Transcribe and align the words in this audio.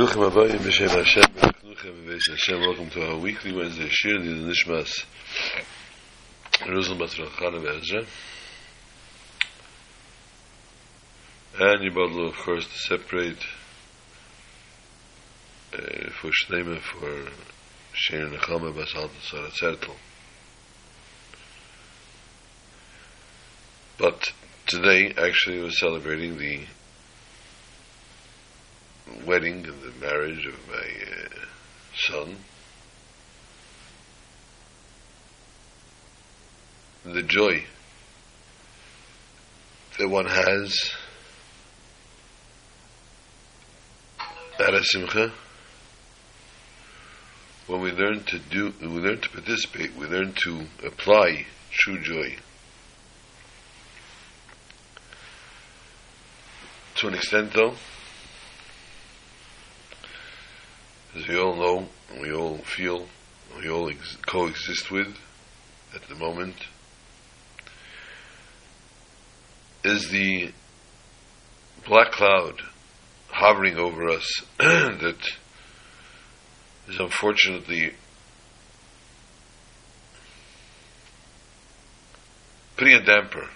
Bruchim 0.00 0.30
Abayim 0.30 0.60
B'Shem 0.60 0.88
Hashem 0.88 1.24
B'Chnuchem 1.24 2.06
B'Beis 2.06 2.30
Hashem. 2.30 2.60
Welcome 2.62 2.88
to 2.88 3.06
our 3.06 3.18
weekly 3.18 3.52
Wednesday 3.52 3.86
Shir. 3.90 4.18
The 4.18 4.30
Nishmas 4.30 5.04
Jerusalem 6.64 7.00
Bas 7.00 7.16
Rachana 7.16 7.60
B'Ezra 7.62 8.06
and 11.58 11.82
Yibadlu 11.82 12.28
of 12.30 12.34
course 12.36 12.66
to 12.66 12.78
separate 12.78 13.44
uh, 15.74 16.08
for 16.18 16.30
Shnema 16.30 16.80
for 16.80 17.28
Shir 17.92 18.26
Nechama 18.30 18.74
Bas 18.74 18.94
Alta 18.96 19.12
Sara 19.20 19.50
Tzertel. 19.50 19.96
But 23.98 24.32
today 24.66 25.12
actually 25.18 25.60
we're 25.60 25.70
celebrating 25.72 26.38
the 26.38 26.64
wedding 29.26 29.66
and 29.66 29.82
the 29.82 29.92
marriage 30.00 30.46
of 30.46 30.68
my 30.68 30.76
uh, 30.76 31.46
son. 31.94 32.36
The 37.04 37.22
joy 37.22 37.64
that 39.98 40.08
one 40.08 40.26
has 40.26 40.92
at 44.58 44.74
a 44.74 44.84
simcha 44.84 45.32
when 47.70 47.82
we 47.82 47.92
learn 47.92 48.24
to 48.24 48.38
do, 48.38 48.74
we 48.80 48.88
learn 48.88 49.20
to 49.20 49.28
participate, 49.28 49.94
we 49.94 50.04
learn 50.06 50.32
to 50.32 50.66
apply 50.84 51.46
true 51.70 52.00
joy. 52.00 52.34
To 56.96 57.06
an 57.06 57.14
extent, 57.14 57.52
though, 57.52 57.74
as 61.14 61.26
we 61.26 61.38
all 61.38 61.56
know, 61.56 61.88
we 62.20 62.32
all 62.32 62.58
feel, 62.58 63.06
we 63.58 63.68
all 63.68 63.88
ex- 63.90 64.16
coexist 64.26 64.90
with 64.90 65.16
at 65.94 66.02
the 66.08 66.14
moment, 66.14 66.54
is 69.82 70.08
the 70.10 70.52
black 71.86 72.12
cloud 72.12 72.60
hovering 73.28 73.76
over 73.76 74.08
us 74.08 74.42
that 74.58 75.18
is 76.88 76.98
unfortunately 76.98 77.92
putting 82.76 82.94
a 82.94 83.04
damper 83.04 83.48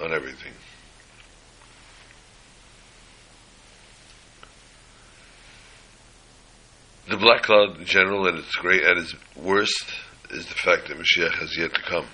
on 0.00 0.12
everything. 0.12 0.52
The 7.08 7.16
black 7.16 7.42
cloud 7.42 7.78
in 7.78 7.84
general, 7.84 8.28
at 8.28 8.36
its 8.36 8.54
great, 8.54 8.84
at 8.84 8.96
its 8.96 9.14
worst, 9.34 9.92
is 10.30 10.46
the 10.46 10.54
fact 10.54 10.88
that 10.88 10.96
Mashiach 10.96 11.34
has 11.34 11.56
yet 11.56 11.74
to 11.74 11.82
come. 11.82 12.06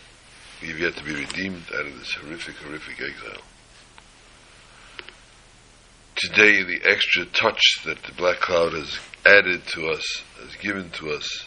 We 0.63 0.69
have 0.69 0.81
yet 0.81 0.97
to 0.97 1.05
be 1.05 1.15
redeemed 1.15 1.65
out 1.75 1.87
of 1.87 1.99
this 1.99 2.15
horrific, 2.15 2.57
horrific 2.57 3.01
exile. 3.01 3.43
Today, 6.17 6.63
the 6.63 6.81
extra 6.85 7.27
touch 7.27 7.63
that 7.85 8.03
the 8.03 8.13
black 8.15 8.41
cloud 8.41 8.73
has 8.73 8.99
added 9.27 9.67
to 9.69 9.89
us, 9.89 10.03
has 10.41 10.57
given 10.57 10.91
to 10.91 11.11
us, 11.11 11.47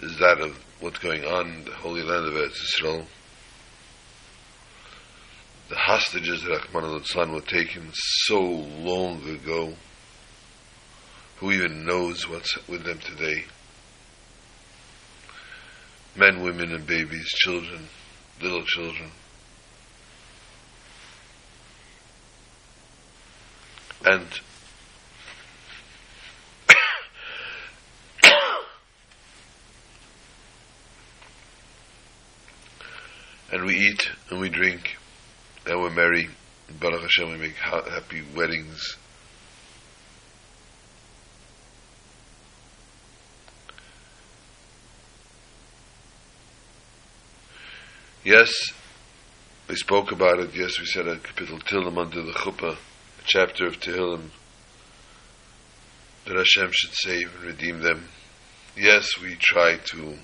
is 0.00 0.18
that 0.18 0.40
of 0.40 0.58
what's 0.80 0.98
going 0.98 1.24
on 1.24 1.46
in 1.46 1.64
the 1.64 1.70
Holy 1.70 2.02
Land 2.02 2.26
of 2.26 2.34
Eretz 2.34 2.62
Israel. 2.62 3.06
The 5.68 5.76
hostages 5.76 6.42
that 6.42 6.66
Ahmad 6.74 6.84
al 6.84 7.32
were 7.32 7.40
taken 7.40 7.90
so 7.94 8.40
long 8.40 9.26
ago 9.28 9.74
who 11.36 11.52
even 11.52 11.84
knows 11.84 12.28
what's 12.28 12.56
with 12.68 12.84
them 12.84 12.98
today? 12.98 13.44
Men, 16.16 16.42
women, 16.42 16.72
and 16.72 16.86
babies, 16.86 17.26
children, 17.28 17.88
little 18.40 18.62
children. 18.64 19.10
And 24.04 24.26
and 33.52 33.64
we 33.66 33.74
eat 33.74 34.10
and 34.30 34.40
we 34.40 34.48
drink 34.48 34.96
and 35.66 35.80
we're 35.80 35.90
merry. 35.90 36.28
Baruch 36.80 37.02
Hashem, 37.02 37.30
we 37.30 37.36
make 37.38 37.56
ha- 37.56 37.88
happy 37.88 38.22
weddings 38.34 38.96
Yes, 48.26 48.50
we 49.68 49.76
spoke 49.76 50.10
about 50.10 50.40
it. 50.40 50.50
Yes, 50.52 50.80
we 50.80 50.86
said 50.86 51.06
a 51.06 51.14
Kapitel 51.14 51.62
Tehillim 51.62 51.96
under 51.96 52.22
the 52.22 52.32
Chuppah, 52.32 52.72
a 52.72 53.24
chapter 53.24 53.68
of 53.68 53.78
Tehillim, 53.78 54.30
that 56.24 56.34
Hashem 56.34 56.72
should 56.72 56.92
save 56.92 57.32
and 57.36 57.44
redeem 57.44 57.82
them. 57.82 58.08
Yes, 58.76 59.08
we 59.22 59.36
tried 59.38 59.84
to, 59.92 60.18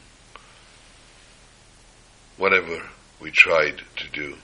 whatever 2.38 2.88
we 3.20 3.30
tried 3.30 3.82
to 3.98 4.08
do. 4.12 4.34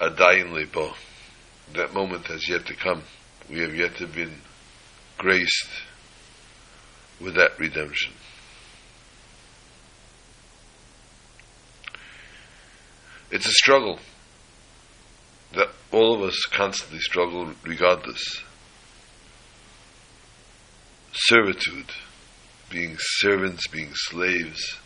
a 0.00 0.10
Adayin 0.10 0.52
Libo, 0.52 0.92
that 1.74 1.94
moment 1.94 2.26
has 2.26 2.48
yet 2.48 2.66
to 2.66 2.74
come. 2.74 3.04
We 3.48 3.60
have 3.60 3.76
yet 3.76 3.94
to 3.98 4.08
been 4.08 4.40
graced 5.18 5.70
with 7.20 7.36
that 7.36 7.56
redemption. 7.60 8.12
It's 13.30 13.46
a 13.46 13.52
struggle 13.52 13.98
that 15.54 15.68
all 15.92 16.14
of 16.14 16.22
us 16.22 16.38
constantly 16.50 17.00
struggle 17.00 17.52
regardless. 17.62 18.42
Servitude, 21.12 21.90
being 22.70 22.96
servants, 22.98 23.66
being 23.68 23.90
slaves 23.92 24.78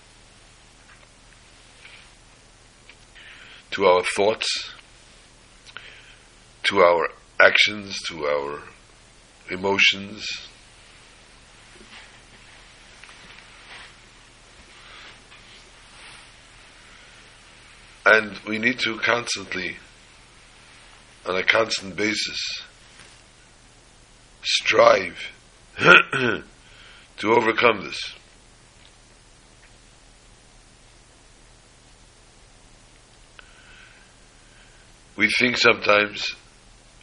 to 3.73 3.87
our 3.87 4.03
thoughts, 4.17 4.71
to 6.65 6.81
our 6.81 7.09
actions, 7.41 7.99
to 8.09 8.27
our 8.27 8.63
emotions, 9.51 10.27
And 18.13 18.39
we 18.47 18.59
need 18.59 18.79
to 18.81 18.99
constantly, 18.99 19.79
on 21.25 21.35
a 21.35 21.43
constant 21.43 21.97
basis, 21.97 22.63
strive 24.43 25.33
to 25.79 26.43
overcome 27.25 27.85
this. 27.85 27.99
We 35.17 35.31
think 35.39 35.57
sometimes, 35.57 36.35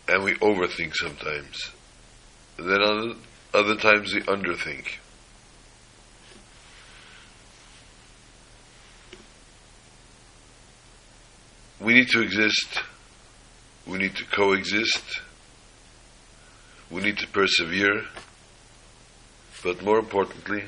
and 0.08 0.24
we 0.24 0.36
overthink 0.36 0.94
sometimes. 0.94 1.72
And 2.60 2.70
then 2.70 2.84
other, 2.84 3.14
other 3.56 3.76
times 3.78 4.14
we 4.14 4.22
underthink. 4.22 4.86
We 11.82 11.94
need 11.94 12.10
to 12.10 12.22
exist. 12.22 12.82
We 13.88 13.98
need 13.98 14.16
to 14.16 14.26
coexist. 14.26 15.22
We 16.92 17.02
need 17.02 17.18
to 17.20 17.28
persevere. 17.28 18.04
But 19.64 19.84
more 19.84 20.00
importantly, 20.00 20.64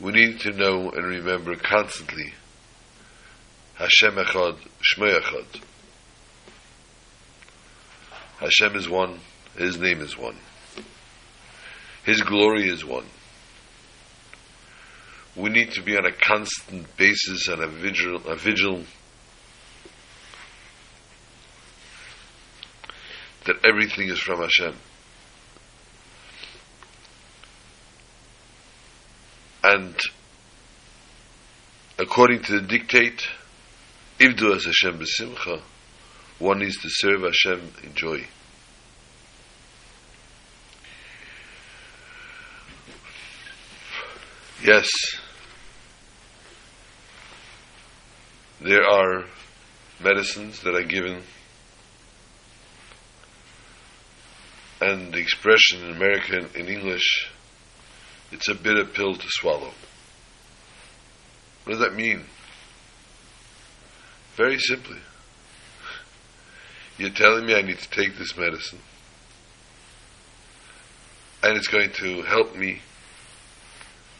we 0.00 0.12
need 0.12 0.40
to 0.40 0.52
know 0.52 0.90
and 0.90 1.04
remember 1.06 1.56
constantly 1.56 2.32
Hashem 3.74 4.14
Echad, 4.14 4.58
Shmei 4.82 5.20
Echad. 5.20 5.62
Hashem 8.38 8.76
is 8.76 8.88
one, 8.88 9.20
His 9.56 9.78
name 9.78 10.00
is 10.00 10.16
one. 10.16 10.36
His 12.04 12.22
glory 12.22 12.68
is 12.68 12.84
one. 12.84 13.06
We 15.36 15.50
need 15.50 15.72
to 15.72 15.82
be 15.82 15.96
on 15.96 16.06
a 16.06 16.12
constant 16.12 16.96
basis 16.96 17.48
and 17.48 17.62
a 17.62 17.68
vigil, 17.68 18.16
a 18.26 18.34
vigil 18.34 18.82
that 23.48 23.64
everything 23.64 24.10
is 24.10 24.18
from 24.18 24.40
Hashem. 24.40 24.74
And 29.64 29.98
according 31.98 32.42
to 32.42 32.60
the 32.60 32.66
dictate, 32.66 33.26
Ivdu 34.20 34.54
as 34.54 34.66
Hashem 34.66 35.00
b'simcha, 35.00 35.62
one 36.38 36.58
needs 36.58 36.76
to 36.82 36.88
serve 36.90 37.22
Hashem 37.22 37.72
in 37.82 37.94
joy. 37.94 38.26
Yes, 44.62 44.90
there 48.60 48.84
are 48.84 49.24
medicines 50.00 50.60
that 50.64 50.74
are 50.74 50.84
given 50.84 51.22
and 54.80 55.12
the 55.12 55.18
expression 55.18 55.82
in 55.84 55.90
American, 55.90 56.48
in 56.54 56.68
English, 56.68 57.30
it's 58.30 58.48
a 58.48 58.54
bitter 58.54 58.84
pill 58.84 59.14
to 59.14 59.26
swallow. 59.28 59.72
What 61.64 61.72
does 61.72 61.80
that 61.80 61.94
mean? 61.94 62.24
Very 64.36 64.58
simply. 64.58 64.98
You're 66.96 67.10
telling 67.10 67.46
me 67.46 67.54
I 67.54 67.62
need 67.62 67.78
to 67.78 67.90
take 67.90 68.16
this 68.18 68.36
medicine, 68.36 68.80
and 71.42 71.56
it's 71.56 71.68
going 71.68 71.90
to 71.92 72.22
help 72.22 72.56
me 72.56 72.80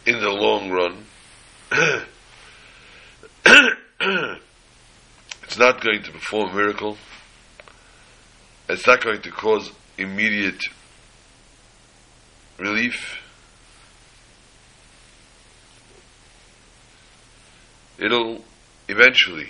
in 0.07 0.21
the 0.21 0.31
long 0.31 0.71
run. 0.71 1.05
it's 5.43 5.59
not 5.59 5.81
going 5.83 6.03
to 6.03 6.13
perform 6.13 6.51
a 6.51 6.55
miracle. 6.55 6.97
It's 8.69 8.87
not 8.87 9.03
going 9.03 9.23
to 9.23 9.31
cause 9.31 9.73
immediate 9.99 10.63
relief. 12.59 13.21
It'll 17.99 18.45
eventually, 18.89 19.49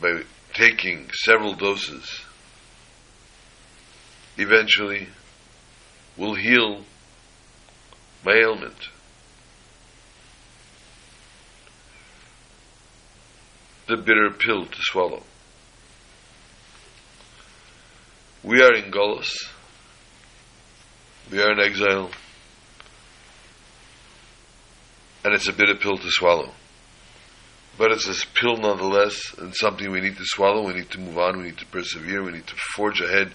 by 0.00 0.22
taking 0.54 1.10
several 1.12 1.54
doses, 1.54 2.22
eventually 4.38 5.08
will 6.16 6.34
heal 6.34 6.84
my 8.24 8.32
ailment. 8.32 8.88
The 13.86 13.96
bitter 13.98 14.30
pill 14.30 14.64
to 14.64 14.78
swallow. 14.80 15.24
We 18.44 18.62
are 18.62 18.74
in 18.74 18.90
Golos. 18.90 19.32
We 21.32 21.40
are 21.40 21.52
in 21.52 21.60
exile. 21.60 22.10
And 25.24 25.32
it's 25.32 25.48
a 25.48 25.52
bitter 25.52 25.76
pill 25.76 25.96
to 25.96 26.10
swallow. 26.10 26.50
But 27.78 27.90
it's 27.90 28.06
a 28.06 28.26
pill 28.38 28.58
nonetheless, 28.58 29.34
and 29.38 29.56
something 29.56 29.90
we 29.90 30.02
need 30.02 30.18
to 30.18 30.24
swallow. 30.26 30.66
We 30.66 30.74
need 30.74 30.90
to 30.90 31.00
move 31.00 31.16
on. 31.16 31.38
We 31.38 31.44
need 31.44 31.58
to 31.58 31.66
persevere. 31.66 32.22
We 32.22 32.32
need 32.32 32.46
to 32.46 32.54
forge 32.76 33.00
ahead. 33.00 33.34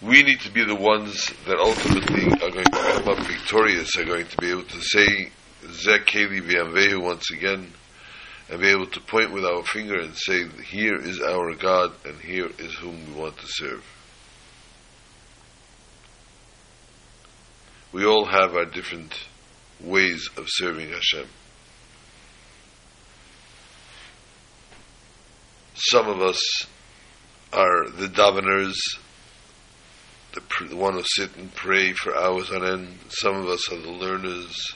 We 0.00 0.22
need 0.22 0.40
to 0.42 0.52
be 0.52 0.64
the 0.64 0.76
ones 0.76 1.32
that 1.46 1.58
ultimately 1.58 2.26
are 2.40 2.50
going 2.50 2.64
to 2.66 2.70
come 2.70 3.08
up 3.08 3.26
victorious, 3.26 3.96
are 3.96 4.04
going 4.04 4.26
to 4.26 4.36
be 4.36 4.50
able 4.50 4.64
to 4.64 4.80
say, 4.80 5.30
Zeh 5.64 6.04
Keli 6.04 6.40
V'Anvehu 6.40 7.02
once 7.02 7.30
again, 7.32 7.72
and 8.48 8.60
be 8.60 8.68
able 8.68 8.86
to 8.86 9.00
point 9.00 9.32
with 9.32 9.44
our 9.44 9.64
finger 9.64 9.98
and 9.98 10.14
say, 10.16 10.46
here 10.64 10.96
is 10.96 11.20
our 11.20 11.54
God, 11.54 11.92
and 12.04 12.16
here 12.20 12.50
is 12.58 12.74
whom 12.74 13.06
we 13.06 13.20
want 13.20 13.36
to 13.38 13.46
serve. 13.46 13.84
We 17.94 18.04
all 18.04 18.24
have 18.24 18.56
our 18.56 18.64
different 18.64 19.14
ways 19.80 20.28
of 20.36 20.46
serving 20.48 20.88
Hashem. 20.88 21.28
Some 25.76 26.08
of 26.08 26.20
us 26.20 26.40
are 27.52 27.88
the 27.88 28.08
daveners, 28.08 28.74
the, 30.32 30.40
pr- 30.40 30.64
the 30.64 30.74
one 30.74 30.94
who 30.94 31.04
sit 31.06 31.36
and 31.36 31.54
pray 31.54 31.92
for 31.92 32.16
hours 32.16 32.50
on 32.50 32.66
end. 32.66 32.98
Some 33.10 33.36
of 33.36 33.46
us 33.46 33.70
are 33.70 33.80
the 33.80 33.92
learners 33.92 34.74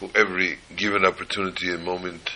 who 0.00 0.10
every 0.14 0.58
given 0.76 1.06
opportunity 1.06 1.70
and 1.70 1.82
moment 1.82 2.32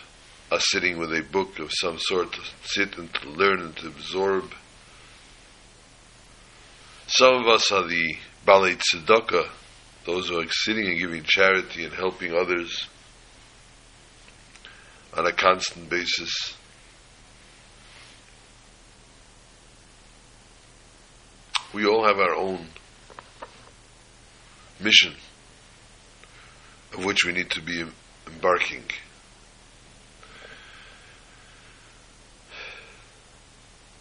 are 0.50 0.60
sitting 0.60 0.96
with 0.96 1.12
a 1.12 1.20
book 1.20 1.58
of 1.58 1.70
some 1.70 1.98
sort 1.98 2.32
to 2.32 2.40
sit 2.62 2.96
and 2.96 3.12
to 3.12 3.28
learn 3.28 3.60
and 3.60 3.76
to 3.76 3.88
absorb. 3.88 4.54
Some 7.08 7.34
of 7.34 7.46
us 7.46 7.70
are 7.70 7.86
the 7.86 8.16
Baalei 8.48 8.78
Tzedakah, 8.78 9.46
those 10.06 10.30
who 10.30 10.40
are 10.40 10.46
sitting 10.48 10.86
and 10.86 10.98
giving 10.98 11.22
charity 11.22 11.84
and 11.84 11.92
helping 11.92 12.34
others 12.34 12.88
on 15.14 15.26
a 15.26 15.32
constant 15.32 15.90
basis. 15.90 16.56
We 21.74 21.84
all 21.84 22.06
have 22.06 22.18
our 22.18 22.34
own 22.34 22.68
mission 24.80 25.12
of 26.94 27.04
which 27.04 27.26
we 27.26 27.32
need 27.32 27.50
to 27.50 27.60
be 27.60 27.84
embarking. 28.26 28.84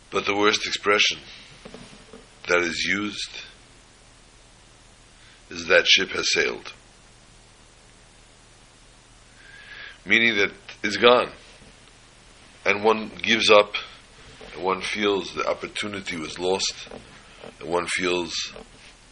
But 0.09 0.25
the 0.25 0.38
worst 0.38 0.65
expression 0.65 1.19
that 2.47 2.59
is 2.59 2.85
used 2.85 3.41
is 5.49 5.67
that 5.67 5.88
ship 5.88 6.09
has 6.09 6.31
sailed. 6.33 6.73
Meaning 10.05 10.38
that 10.38 10.51
it's 10.83 10.97
gone. 10.97 11.31
And 12.65 12.83
one 12.83 13.11
gives 13.21 13.49
up, 13.49 13.75
and 14.53 14.63
one 14.63 14.81
feels 14.81 15.33
the 15.33 15.47
opportunity 15.47 16.17
was 16.17 16.38
lost, 16.38 16.89
and 17.59 17.69
one 17.69 17.88
feels, 17.88 18.33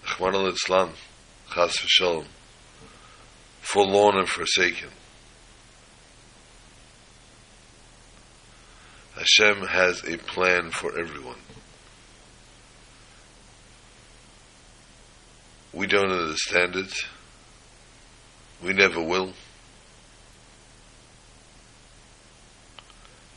Chwan 0.05 0.33
al 0.33 0.51
Chas 0.51 1.77
v'shalom, 1.77 2.25
forlorn 3.61 4.17
and 4.17 4.27
forsaken. 4.27 4.89
Hashem 9.15 9.67
has 9.67 10.03
a 10.03 10.17
plan 10.17 10.71
for 10.71 10.99
everyone. 10.99 11.37
We 15.75 15.87
don't 15.87 16.09
understand 16.09 16.77
it. 16.77 16.93
We 18.63 18.71
never 18.71 19.01
will. 19.01 19.33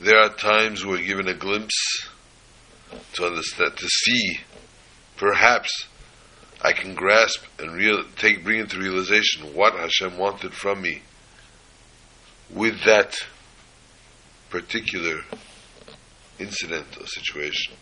There 0.00 0.17
are 0.17 0.29
times 0.29 0.87
we're 0.87 1.05
given 1.05 1.26
a 1.26 1.35
glimpse 1.35 2.08
to 3.14 3.26
understand, 3.26 3.76
to 3.76 3.88
see, 3.88 4.38
perhaps 5.16 5.88
I 6.62 6.73
can 6.73 6.95
grasp 6.95 7.45
and 7.59 7.73
real, 7.73 8.04
take, 8.16 8.45
bring 8.45 8.61
into 8.61 8.78
realization 8.78 9.52
what 9.54 9.75
Hashem 9.75 10.16
wanted 10.16 10.54
from 10.54 10.80
me 10.80 11.02
with 12.49 12.85
that 12.85 13.16
particular 14.49 15.23
incident 16.38 16.87
or 17.00 17.07
situation. 17.09 17.75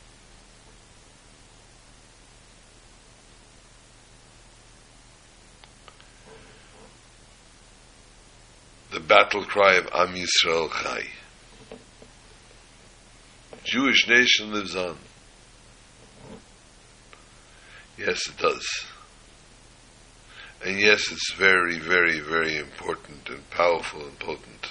The 8.96 9.00
battle 9.00 9.44
cry 9.44 9.74
of 9.74 9.90
Am 9.92 10.14
Yisrael 10.14 10.70
Chai. 10.70 11.04
Jewish 13.62 14.08
nation 14.08 14.54
lives 14.54 14.74
on. 14.74 14.96
Yes, 17.98 18.26
it 18.26 18.38
does. 18.38 18.66
And 20.64 20.80
yes, 20.80 21.12
it's 21.12 21.34
very, 21.34 21.78
very, 21.78 22.20
very 22.20 22.56
important 22.56 23.28
and 23.28 23.50
powerful 23.50 24.00
and 24.00 24.18
potent. 24.18 24.70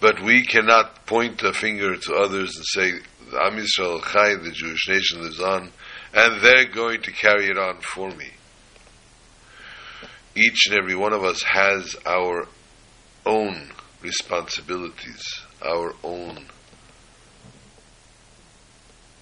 But 0.00 0.20
we 0.24 0.44
cannot 0.44 1.06
point 1.06 1.40
a 1.44 1.52
finger 1.52 1.96
to 1.96 2.14
others 2.16 2.56
and 2.56 2.66
say, 2.66 2.90
Am 3.38 3.58
Yisrael 3.58 4.02
Chai, 4.02 4.34
the 4.34 4.50
Jewish 4.50 4.88
nation 4.88 5.22
lives 5.22 5.38
on, 5.38 5.70
and 6.12 6.40
they're 6.40 6.66
going 6.66 7.02
to 7.02 7.12
carry 7.12 7.46
it 7.46 7.56
on 7.56 7.80
for 7.80 8.10
me. 8.10 8.30
Each 10.36 10.66
and 10.68 10.78
every 10.78 10.94
one 10.94 11.14
of 11.14 11.24
us 11.24 11.42
has 11.42 11.96
our 12.04 12.46
own 13.24 13.70
responsibilities, 14.02 15.22
our 15.64 15.94
own 16.04 16.44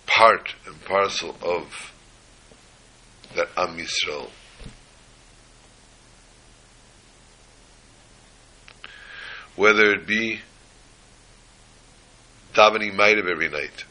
part 0.06 0.54
and 0.66 0.84
parcel 0.84 1.36
of 1.40 1.92
that 3.36 3.48
Am 3.56 3.78
Yisrael. 3.78 4.30
Whether 9.54 9.92
it 9.92 10.08
be 10.08 10.40
davening 12.54 12.94
Ma'ariv 12.94 13.30
every 13.30 13.48
night, 13.48 13.84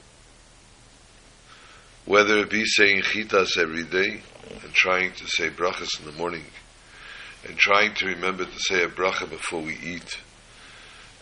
whether 2.06 2.40
it 2.40 2.50
be 2.50 2.66
saying 2.66 3.04
Chitas 3.04 3.58
every 3.58 3.86
day 3.86 4.22
and 4.62 4.74
trying 4.74 5.14
to 5.14 5.26
say 5.26 5.50
brachas 5.50 5.98
in 6.02 6.06
the 6.06 6.12
morning, 6.18 6.44
and 7.46 7.58
trying 7.58 7.94
to 7.96 8.06
remember 8.06 8.46
to 8.46 8.60
say 8.60 8.84
a 8.84 8.88
bracha 8.88 9.30
before 9.30 9.62
we 9.62 9.78
eat, 9.84 10.18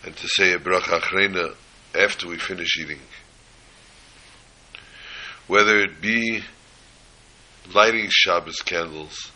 and 0.03 0.15
to 0.15 0.27
say 0.27 0.53
a 0.53 0.59
bracha 0.59 0.99
achrona 0.99 1.55
after 1.95 2.27
we 2.27 2.37
finish 2.37 2.77
eating. 2.79 2.99
Whether 5.47 5.79
it 5.79 5.99
be 6.01 6.43
lighting 7.73 8.07
Shabbos 8.09 8.57
candles, 8.57 9.31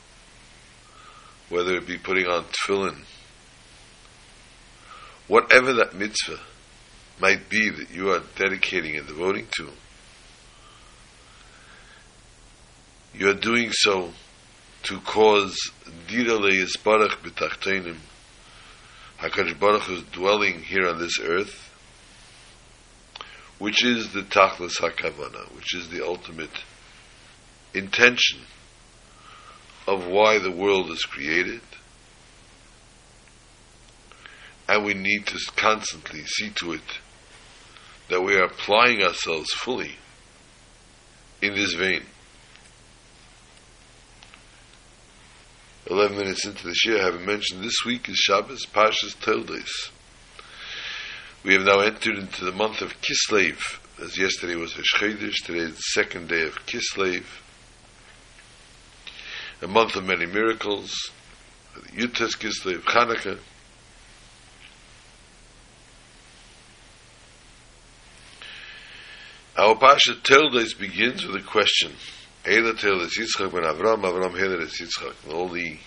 whether 1.49 1.75
it 1.75 1.87
be 1.87 1.97
putting 1.97 2.27
on 2.27 2.45
tefillin, 2.45 3.03
whatever 5.27 5.73
that 5.73 5.95
mitzvah 5.95 6.39
might 7.19 7.49
be 7.49 7.69
that 7.69 7.89
you 7.91 8.11
are 8.11 8.21
dedicating 8.37 8.97
and 8.97 9.07
devoting 9.07 9.47
to, 9.57 9.69
you 13.13 13.29
are 13.29 13.35
doing 13.35 13.71
so 13.71 14.11
to 14.85 14.99
cause 14.99 15.57
dira 16.07 16.37
le'yisbarach 16.37 17.17
b'tachtenim. 17.23 17.97
HaKadosh 19.19 19.59
Baruch 19.59 19.89
is 19.89 20.03
dwelling 20.11 20.61
here 20.61 20.87
on 20.87 20.99
this 20.99 21.19
earth, 21.19 21.71
which 23.57 23.83
is 23.83 24.13
the 24.13 24.21
tachlis 24.21 24.79
hakavana, 24.79 25.53
which 25.55 25.73
is 25.73 25.89
the 25.89 26.05
ultimate 26.05 26.63
intention 27.73 28.41
of 29.87 30.05
why 30.05 30.37
the 30.37 30.51
world 30.51 30.91
is 30.91 31.03
created. 31.03 31.61
And 34.69 34.85
we 34.85 34.93
need 34.93 35.25
to 35.27 35.39
constantly 35.55 36.25
see 36.25 36.51
to 36.55 36.73
it 36.73 36.99
that 38.09 38.21
we 38.21 38.35
are 38.35 38.45
applying 38.45 39.01
ourselves 39.03 39.51
fully 39.51 39.95
in 41.41 41.55
this 41.55 41.73
vein. 41.73 42.03
11 45.87 46.17
minutes 46.17 46.47
into 46.47 46.65
the 46.65 46.73
Shiur, 46.73 46.99
I 46.99 47.03
haven't 47.03 47.27
mentioned 47.27 47.63
this 47.63 47.85
week 47.85 48.09
is 48.09 48.15
Shabbos, 48.15 48.65
Parshas 48.65 49.13
Toldos. 49.21 49.91
We 51.43 51.53
have 51.53 51.61
now 51.61 51.81
entered 51.81 52.17
into 52.17 52.43
the 52.43 52.51
month 52.51 52.81
of 52.81 52.99
Kislev, 53.01 53.59
as 54.03 54.17
yesterday 54.17 54.55
was 54.55 54.75
Rosh 54.75 54.95
Chodesh, 54.95 55.45
today 55.45 55.59
is 55.59 55.75
the 55.75 55.81
second 55.93 56.27
day 56.27 56.41
of 56.41 56.55
Kislev, 56.65 57.23
a 59.61 59.67
month 59.67 59.95
of 59.95 60.05
many 60.05 60.25
miracles, 60.25 60.91
Yud-Tes 61.93 62.35
Kislev, 62.35 62.79
Chanukah. 62.79 63.37
Our 69.55 69.75
Parsha 69.75 70.19
Toldos 70.23 70.73
begins 70.73 71.27
with 71.27 71.35
a 71.35 71.45
question. 71.45 71.91
Eila 72.45 72.79
Toldos 72.79 73.17
Yitzchak 73.17 73.51
ben 73.51 73.63
Avram, 73.63 74.03
Avram 74.03 74.37
Heler 74.37 74.59
Yitzchak. 74.59 75.15
And 75.23 75.33
all 75.33 75.49
the 75.49 75.77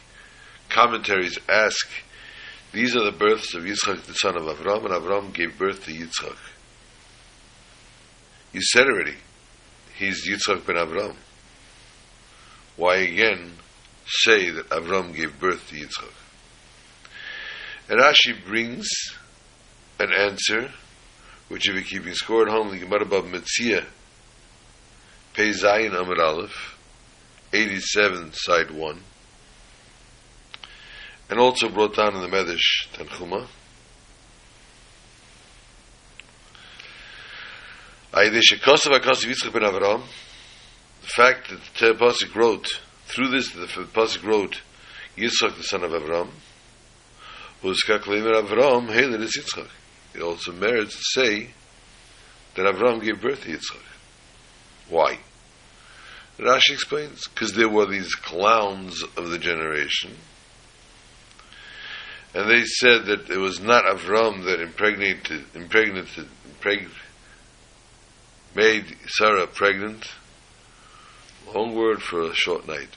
commentaries 0.69 1.39
ask, 1.49 1.89
these 2.73 2.97
are 2.97 3.05
the 3.05 3.17
births 3.17 3.55
of 3.55 3.63
Yitzchak, 3.63 4.03
the 4.03 4.15
son 4.15 4.37
of 4.37 4.43
Avram, 4.43 4.85
and 4.85 4.95
Avram 4.95 5.33
gave 5.33 5.57
birth 5.57 5.85
to 5.85 5.93
Yitzchak. 5.93 6.37
You 8.53 8.61
said 8.63 8.87
already, 8.87 9.15
he's 9.97 10.29
Yitzchak 10.29 10.67
ben 10.67 10.77
Avram. 10.77 11.15
Why 12.77 12.97
again 12.97 13.53
say 14.07 14.51
that 14.51 14.69
Avram 14.71 15.15
gave 15.15 15.39
birth 15.39 15.69
to 15.69 15.77
Yitzchak? 15.77 16.13
And 17.89 18.01
Rashi 18.01 18.45
brings 18.45 18.89
an 20.01 20.13
answer 20.13 20.73
which 21.49 21.69
if 21.69 21.75
you're 21.75 21.85
keeping 21.85 22.15
score 22.15 22.47
at 22.47 22.53
home, 22.53 22.71
the 22.71 22.79
Gemara 22.79 23.07
Bava 23.07 23.31
Metzia, 23.31 23.87
Pei 25.39 25.51
Zayin 25.51 25.93
Amud 25.93 26.19
Aleph, 26.19 26.77
87, 27.53 28.33
side 28.33 28.73
1, 28.73 29.01
and 31.31 31.39
also 31.39 31.69
brought 31.69 31.95
down 31.95 32.17
in 32.17 32.23
the 32.23 32.27
Medrash 32.27 32.89
Tanchuma. 32.93 33.47
The 38.11 38.43
fact 41.07 41.51
that 41.51 41.61
the 41.79 41.95
Pasuk 41.95 42.35
wrote, 42.35 42.67
through 43.07 43.29
this, 43.29 43.53
the 43.53 43.67
Pasuk 43.67 44.25
wrote, 44.25 44.63
Yitzchak 45.17 45.57
the 45.57 45.63
son 45.63 45.85
of 45.85 45.93
Avram, 45.93 46.31
who's 47.63 47.81
Kakleimer 47.87 48.43
Avram, 48.43 48.89
Heiler 48.89 49.21
is 49.21 49.39
Yitzchak 49.39 49.69
it 50.15 50.23
also 50.23 50.51
merits 50.51 50.97
to 50.97 51.21
say 51.21 51.51
that 52.57 52.67
Avram 52.67 53.01
gave 53.01 53.23
birth 53.23 53.45
to 53.45 53.51
Yitzchak. 53.51 53.85
Why? 54.89 55.21
Rashi 56.39 56.73
explains, 56.73 57.27
because 57.29 57.53
there 57.53 57.69
were 57.69 57.87
these 57.87 58.15
clowns 58.15 59.03
of 59.17 59.31
the 59.31 59.39
generation, 59.39 60.17
and 62.35 62.49
they 62.49 62.65
said 62.65 63.07
that 63.07 63.31
it 63.31 63.39
was 63.39 63.61
not 63.61 63.85
Avram 63.85 64.45
that 64.45 64.61
impregnated, 64.61 65.45
impregnated, 65.55 66.29
impreg, 66.49 66.89
made 68.55 68.97
Sarah 69.07 69.47
pregnant. 69.47 70.05
Long 71.55 71.75
word 71.75 72.03
for 72.03 72.23
a 72.23 72.35
short 72.35 72.69
night. 72.69 72.91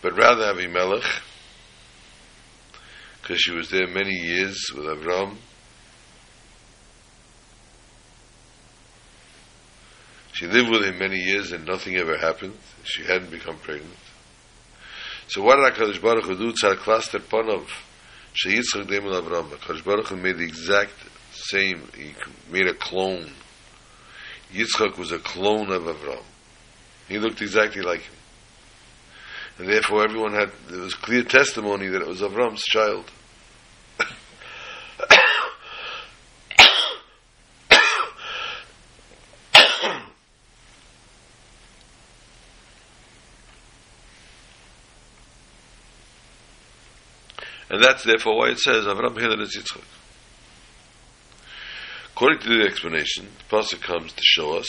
but 0.00 0.16
rather 0.16 0.54
Avimelech, 0.54 1.22
because 3.20 3.40
she 3.40 3.52
was 3.52 3.70
there 3.70 3.86
many 3.88 4.14
years 4.14 4.56
with 4.74 4.84
Avram. 4.84 5.36
She 10.38 10.46
lived 10.46 10.70
with 10.70 10.84
him 10.84 10.98
many 10.98 11.18
years 11.18 11.50
and 11.50 11.66
nothing 11.66 11.96
ever 11.96 12.16
happened. 12.16 12.56
She 12.84 13.02
hadn't 13.02 13.32
become 13.32 13.56
pregnant. 13.58 13.92
So 15.26 15.42
what 15.42 15.56
did 15.56 15.74
HaKadosh 15.74 16.00
Baruch 16.00 16.26
Hu 16.26 16.36
do? 16.36 16.52
Tzar 16.52 16.76
klaster 16.76 17.18
panov. 17.18 17.66
Sheyitzchak 18.34 18.86
demel 18.86 19.20
Avram. 19.20 19.50
HaKadosh 19.50 19.84
Baruch 19.84 20.08
Hu 20.08 20.16
made 20.16 20.38
the 20.38 20.44
exact 20.44 20.94
same. 21.32 21.82
He 21.96 22.14
made 22.52 22.68
a 22.68 22.74
clone. 22.74 23.32
Yitzchak 24.52 24.96
was 24.96 25.10
a 25.10 25.18
clone 25.18 25.72
of 25.72 25.82
Avram. 25.82 26.22
He 27.08 27.18
looked 27.18 27.42
exactly 27.42 27.82
like 27.82 28.02
him 28.02 28.14
and 29.58 29.68
therefore 29.68 30.04
everyone 30.04 30.34
had 30.34 30.52
there 30.68 30.80
was 30.80 30.94
clear 30.94 31.24
testimony 31.24 31.88
that 31.88 32.00
it 32.00 32.06
was 32.06 32.20
Avram's 32.20 32.62
child. 32.62 33.10
And 47.78 47.84
that's 47.84 48.02
therefore 48.02 48.36
why 48.36 48.48
it 48.48 48.58
says 48.58 48.86
Avram 48.86 49.16
Hilar 49.16 49.36
Yitzchak. 49.36 49.84
According 52.06 52.40
to 52.40 52.48
the 52.48 52.64
explanation, 52.64 53.28
the 53.38 53.56
pasuk 53.56 53.80
comes 53.82 54.12
to 54.14 54.22
show 54.24 54.58
us 54.58 54.66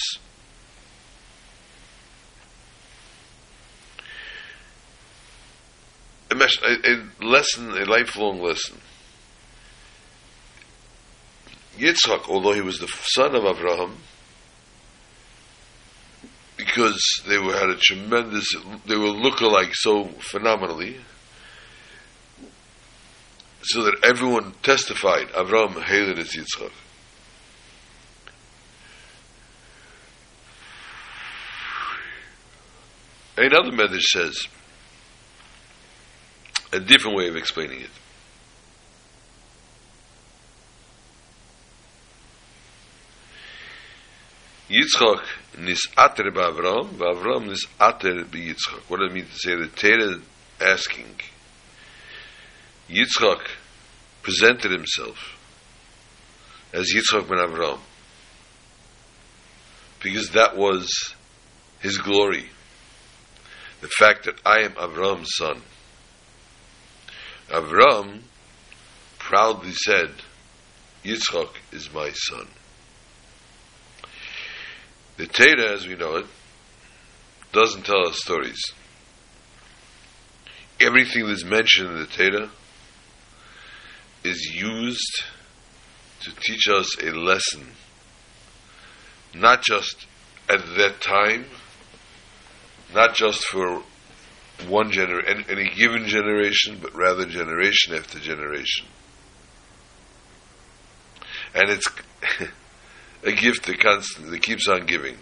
a, 6.29 6.37
a 6.37 7.25
lesson, 7.25 7.71
a 7.71 7.85
lifelong 7.85 8.43
lesson. 8.43 8.77
Yitzchak, 11.79 12.29
although 12.29 12.53
he 12.53 12.61
was 12.61 12.77
the 12.77 12.85
son 13.15 13.35
of 13.35 13.43
Abraham, 13.43 13.97
because 16.57 17.01
they 17.27 17.39
were 17.39 17.53
had 17.53 17.71
a 17.71 17.75
tremendous, 17.75 18.45
they 18.85 18.95
were 18.95 19.07
look-alike 19.07 19.73
so 19.73 20.09
phenomenally, 20.19 20.97
so 23.61 23.83
that 23.83 23.95
everyone 24.03 24.53
testified, 24.63 25.27
Abraham 25.35 25.81
hated 25.81 26.17
as 26.19 26.33
Yitzchak. 26.33 26.71
Another 33.37 33.71
message 33.71 34.03
says, 34.03 34.47
a 36.73 36.79
different 36.79 37.17
way 37.17 37.27
of 37.27 37.35
explaining 37.35 37.81
it. 37.81 37.89
Yitzchak 44.69 45.23
nis 45.57 45.79
ater 45.97 46.31
ba'Avram, 46.31 46.89
ba'Avram 46.93 47.47
nis 47.47 47.65
ater 47.81 48.23
b'Yitzchak. 48.23 48.81
What 48.87 48.99
does 48.99 49.09
it 49.09 49.13
mean 49.13 49.25
to 49.25 49.35
say? 49.35 49.55
The 49.55 49.67
Torah 49.67 50.19
asking. 50.61 51.15
Yitzchak 52.89 53.41
presented 54.24 54.72
himself 54.72 55.38
as 56.74 56.91
Yitzchak 56.93 57.27
ben 57.27 57.38
Avram 57.38 57.79
because 60.01 60.29
that 60.31 60.55
was 60.58 60.89
his 61.81 61.98
glory. 61.98 62.46
The 63.81 63.89
fact 64.00 64.25
that 64.25 64.39
I 64.46 64.62
am 64.62 64.72
Avram's 64.72 65.29
son. 65.36 65.62
Avram 67.50 68.22
proudly 69.17 69.72
said, 69.72 70.12
Yitzchak 71.03 71.50
is 71.72 71.93
my 71.93 72.12
son. 72.12 72.48
The 75.17 75.27
Torah, 75.27 75.74
as 75.74 75.86
we 75.86 75.96
know 75.96 76.17
it, 76.17 76.25
doesn't 77.51 77.86
tell 77.86 78.08
us 78.08 78.19
stories. 78.19 78.62
Everything 80.79 81.27
that's 81.27 81.43
mentioned 81.43 81.89
in 81.89 82.00
the 82.00 82.05
Torah 82.05 82.50
is 84.23 84.53
used 84.53 85.23
to 86.21 86.31
teach 86.35 86.67
us 86.67 87.01
a 87.01 87.11
lesson, 87.11 87.67
not 89.33 89.63
just 89.63 90.05
at 90.49 90.65
that 90.77 91.01
time, 91.01 91.45
not 92.93 93.15
just 93.15 93.45
for 93.45 93.83
one 94.67 94.91
gener 94.91 95.23
any, 95.25 95.45
any 95.49 95.69
given 95.69 96.05
generation, 96.07 96.79
but 96.81 96.93
rather 96.93 97.25
generation 97.25 97.93
after 97.95 98.19
generation. 98.19 98.85
And 101.55 101.69
it's 101.69 101.88
a 103.23 103.31
gift 103.31 103.65
that 103.67 103.79
constantly 103.79 104.31
that 104.31 104.43
keeps 104.43 104.67
on 104.67 104.85
giving. 104.85 105.17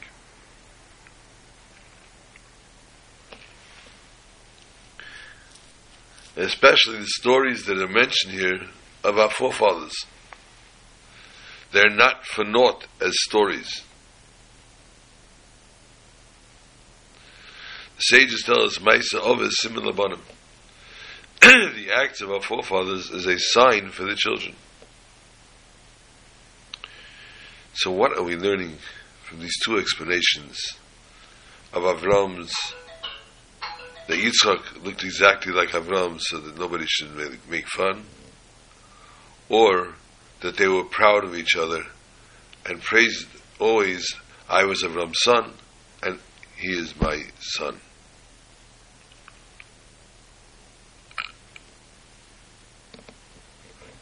Especially 6.36 7.00
the 7.00 7.08
stories 7.08 7.66
that 7.66 7.80
are 7.80 7.88
mentioned 7.88 8.34
here 8.34 8.60
of 9.04 9.18
our 9.18 9.30
forefathers. 9.30 9.94
They're 11.72 11.89
not 11.89 12.25
for 12.25 12.44
naught 12.44 12.86
as 13.01 13.13
stories. 13.27 13.84
The 17.98 18.01
sages 18.01 18.44
tell 18.46 18.62
us, 18.62 18.77
Maisa 18.77 19.20
Ovis 19.20 19.56
similar 19.60 19.92
bonim. 19.92 20.20
the 21.42 21.92
acts 21.96 22.22
of 22.22 22.32
our 22.32 22.42
forefathers 22.42 23.10
is 23.10 23.25
a 23.25 23.38
sign 23.39 23.89
for 23.89 24.04
the 24.04 24.16
children. 24.16 24.56
So 27.74 27.92
what 27.92 28.18
are 28.18 28.24
we 28.24 28.36
learning 28.36 28.77
from 29.24 29.39
these 29.39 29.56
two 29.63 29.77
explanations 29.77 30.60
of 31.74 31.84
Avram's 31.84 32.54
that 34.08 34.18
Yitzchak 34.20 34.84
looked 34.84 35.04
exactly 35.04 35.51
like 35.51 35.70
Avram 35.70 36.18
so 36.20 36.39
that 36.39 36.58
nobody 36.58 36.86
should 36.88 37.13
make 37.50 37.68
fun 37.68 38.06
or 39.50 39.96
that 40.42 40.58
they 40.58 40.68
were 40.68 40.84
proud 40.84 41.24
of 41.24 41.36
each 41.36 41.56
other 41.56 41.84
and 42.66 42.82
praised 42.82 43.27
always 43.60 44.06
I 44.50 44.63
was 44.66 44.84
Avram's 44.84 45.22
son 45.24 45.54
and 46.04 46.20
he 46.58 46.70
is 46.70 47.00
my 47.00 47.24
son. 47.39 47.80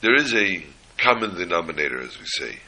There 0.02 0.16
is 0.16 0.36
a 0.36 0.64
common 0.98 1.36
denominator, 1.36 2.00
as 2.00 2.20
we 2.20 2.26
say. 2.26 2.60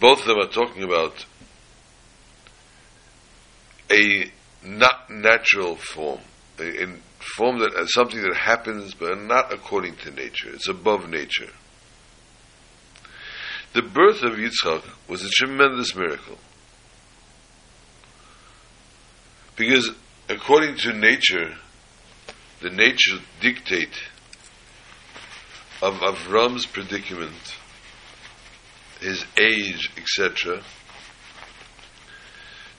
Both 0.00 0.20
of 0.20 0.26
them 0.26 0.38
are 0.38 0.46
talking 0.46 0.82
about 0.82 1.24
a 3.90 4.30
not 4.62 5.08
natural 5.08 5.76
form, 5.76 6.20
a, 6.60 6.88
a 7.20 7.24
form 7.36 7.58
that 7.60 7.74
is 7.74 7.92
something 7.92 8.22
that 8.22 8.36
happens, 8.36 8.94
but 8.94 9.18
not 9.18 9.52
according 9.52 9.96
to 9.96 10.10
nature. 10.10 10.50
It's 10.50 10.68
above 10.68 11.08
nature. 11.08 11.50
The 13.74 13.82
birth 13.82 14.22
of 14.22 14.32
Yitzchak 14.32 14.82
was 15.08 15.22
a 15.24 15.28
tremendous 15.28 15.94
miracle. 15.94 16.38
Because 19.56 19.90
according 20.28 20.76
to 20.78 20.92
nature, 20.92 21.56
the 22.60 22.70
nature 22.70 23.18
dictate 23.40 24.02
of 25.82 25.94
Avram's 25.94 26.66
predicament, 26.66 27.56
his 29.00 29.24
age, 29.36 29.90
etc., 29.96 30.62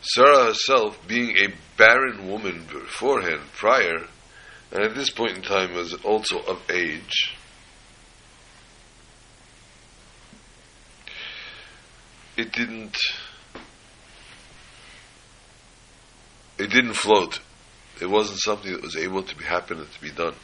Sarah 0.01 0.46
herself, 0.46 0.98
being 1.08 1.36
a 1.38 1.53
barren 1.77 2.27
woman 2.27 2.65
beforehand, 2.72 3.41
prior, 3.53 4.08
and 4.72 4.84
at 4.84 4.96
this 4.96 5.10
point 5.10 5.38
in 5.38 5.42
time 5.42 5.74
was 5.74 5.94
also 6.04 6.40
of 6.40 6.60
age, 6.70 7.36
it 12.38 12.51
didn't 12.53 12.98
it 16.58 16.70
didn't 16.70 16.94
float. 16.94 17.40
It 18.01 18.10
wasn't 18.10 18.40
something 18.40 18.72
that 18.72 18.82
was 18.82 18.96
able 18.96 19.24
to 19.24 19.36
be 19.36 19.44
happen 19.44 19.79
and 19.79 19.92
to 19.92 20.01
be 20.01 20.12
done. 20.12 20.36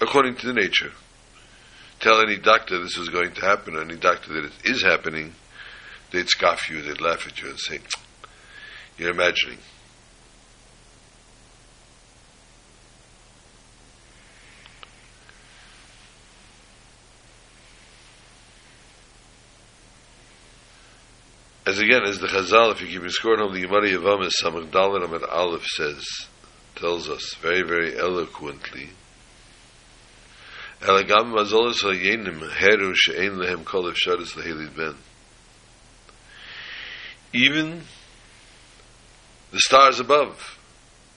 According 0.00 0.36
to 0.36 0.46
the 0.46 0.54
nature. 0.54 0.92
Tell 2.00 2.22
any 2.22 2.38
doctor 2.38 2.78
this 2.82 2.96
is 2.96 3.10
going 3.10 3.34
to 3.34 3.40
happen, 3.42 3.76
or 3.76 3.82
any 3.82 3.96
doctor 3.96 4.32
that 4.32 4.44
it 4.44 4.52
is 4.64 4.82
happening, 4.82 5.34
they'd 6.10 6.28
scoff 6.28 6.70
you, 6.70 6.80
they'd 6.80 7.00
laugh 7.00 7.26
at 7.26 7.40
you 7.42 7.50
and 7.50 7.58
say, 7.60 7.78
You're 8.96 9.10
imagining. 9.10 9.58
As 21.70 21.78
again, 21.78 22.02
as 22.02 22.18
the 22.18 22.26
Chazal, 22.26 22.72
if 22.72 22.82
you 22.82 22.88
keep 22.88 23.08
score 23.12 23.40
on 23.40 23.54
the 23.54 23.60
Gemara 23.60 23.90
Yevamos, 23.90 24.32
Samach 24.42 24.68
Dalet 24.72 25.06
Amud 25.06 25.32
Aleph 25.32 25.64
says, 25.64 26.04
tells 26.74 27.08
us 27.08 27.36
very, 27.40 27.62
very 27.62 27.96
eloquently, 27.96 28.88
Elagam 30.80 31.30
Heru 32.50 32.94
She'en 32.96 33.38
Lehem 33.38 33.64
Lehelid 33.64 34.76
Ben. 34.76 34.96
Even 37.32 37.82
the 39.52 39.60
stars 39.60 40.00
above 40.00 40.58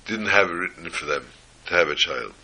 didn't 0.05 0.27
have 0.27 0.51
it 0.51 0.53
written 0.53 0.91
for 0.91 1.07
them 1.07 1.25
to 1.65 1.73
have 1.73 1.87
a 1.87 1.95
child. 1.95 2.35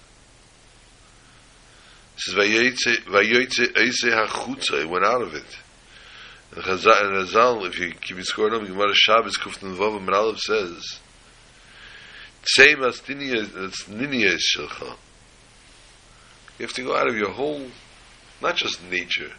It 2.15 2.21
says, 2.21 2.33
Vayoytze 2.33 3.77
Eise 3.77 4.05
HaChutza, 4.05 4.81
it 4.81 4.89
went 4.89 5.05
out 5.05 5.21
of 5.21 5.35
it. 5.35 5.59
Chazal, 6.55 7.67
if 7.67 7.79
you 7.79 7.91
keep 7.91 8.21
score 8.23 8.53
on 8.53 8.65
Gemara 8.65 8.93
Shabbos 8.93 9.37
Kuf 9.37 9.61
Nun 9.61 9.75
Vav 9.75 9.97
and 9.97 10.09
Aleph 10.09 10.39
says, 10.39 10.99
same 12.43 12.83
as 12.83 13.01
Niniyas 13.01 14.39
Shelcha. 14.55 14.95
You 16.57 16.65
have 16.65 16.73
to 16.73 16.83
go 16.83 16.95
out 16.95 17.07
of 17.07 17.15
your 17.15 17.31
whole, 17.31 17.67
not 18.41 18.55
just 18.55 18.83
nature, 18.89 19.31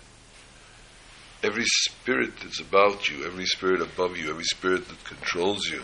every 1.42 1.64
spirit 1.64 2.32
that's 2.42 2.60
about 2.60 3.08
you, 3.08 3.24
every 3.24 3.46
spirit 3.46 3.80
above 3.80 4.16
you, 4.16 4.30
every 4.30 4.44
spirit 4.44 4.86
that 4.88 5.04
controls 5.04 5.68
you 5.68 5.82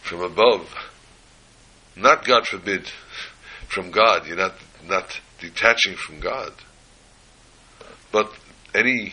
from 0.00 0.22
above. 0.22 0.74
Not 1.96 2.24
God 2.24 2.46
forbid, 2.46 2.90
from 3.68 3.90
God. 3.90 4.26
You're 4.26 4.36
not 4.36 4.54
not 4.84 5.20
detaching 5.40 5.94
from 5.96 6.20
God, 6.20 6.52
but 8.10 8.32
any 8.74 9.12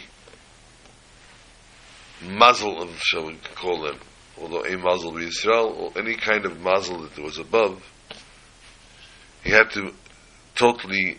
muzzle 2.25 2.81
of, 2.81 2.97
shall 2.99 3.27
we 3.27 3.37
call 3.55 3.83
them, 3.83 3.99
although 4.39 4.65
a 4.65 4.77
muzzle 4.77 5.15
of 5.15 5.21
Israel, 5.21 5.75
or 5.77 5.99
any 6.01 6.15
kind 6.15 6.45
of 6.45 6.59
muzzle 6.59 7.01
that 7.01 7.17
was 7.17 7.37
above, 7.37 7.83
he 9.43 9.51
had 9.51 9.71
to 9.71 9.93
totally 10.55 11.17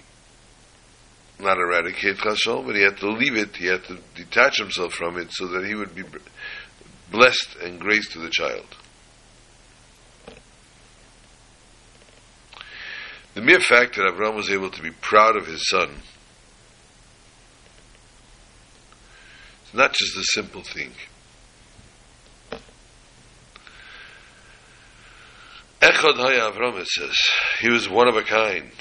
not 1.38 1.58
eradicate 1.58 2.16
Chashon, 2.16 2.66
but 2.66 2.74
he 2.74 2.82
had 2.82 2.96
to 2.98 3.10
leave 3.10 3.36
it, 3.36 3.56
he 3.56 3.66
had 3.66 3.84
to 3.84 3.98
detach 4.14 4.58
himself 4.58 4.94
from 4.94 5.18
it 5.18 5.28
so 5.30 5.46
that 5.48 5.66
he 5.66 5.74
would 5.74 5.94
be 5.94 6.04
blessed 7.10 7.56
and 7.62 7.78
grace 7.78 8.08
to 8.12 8.18
the 8.18 8.30
child. 8.30 8.66
The 13.34 13.42
mere 13.42 13.60
fact 13.60 13.96
that 13.96 14.06
Avram 14.06 14.34
was 14.34 14.50
able 14.50 14.70
to 14.70 14.82
be 14.82 14.90
proud 14.90 15.36
of 15.36 15.46
his 15.46 15.68
son 15.68 16.00
not 19.76 19.92
just 19.92 20.16
a 20.16 20.24
simple 20.24 20.62
thing. 20.62 20.90
Echad 25.80 26.16
Haya 26.16 26.50
Avram, 26.50 26.80
it 26.80 26.88
says, 26.88 27.14
he 27.60 27.68
was 27.68 27.88
one 27.88 28.08
of 28.08 28.16
a 28.16 28.22
kind. 28.22 28.72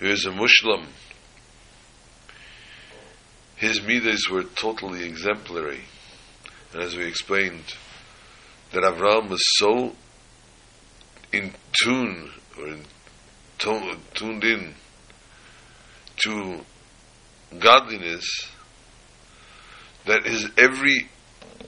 He 0.00 0.08
was 0.08 0.24
a 0.24 0.32
Muslim. 0.32 0.88
His 3.56 3.82
midas 3.82 4.28
were 4.30 4.44
totally 4.44 5.04
exemplary. 5.04 5.82
And 6.72 6.82
as 6.82 6.96
we 6.96 7.06
explained, 7.06 7.74
that 8.72 8.82
Avram 8.82 9.28
was 9.28 9.42
so 9.58 9.94
in 11.32 11.52
tune 11.84 12.30
or 12.58 12.68
in 12.68 12.84
tuned 13.58 14.44
in 14.44 14.74
to 16.24 16.60
godliness 17.58 18.26
that 20.08 20.26
his 20.26 20.48
every 20.58 21.08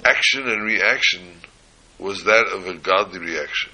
action 0.04 0.48
and 0.48 0.64
reaction 0.64 1.40
was 1.98 2.24
that 2.24 2.46
of 2.46 2.66
a 2.66 2.74
godly 2.74 3.20
reaction. 3.20 3.70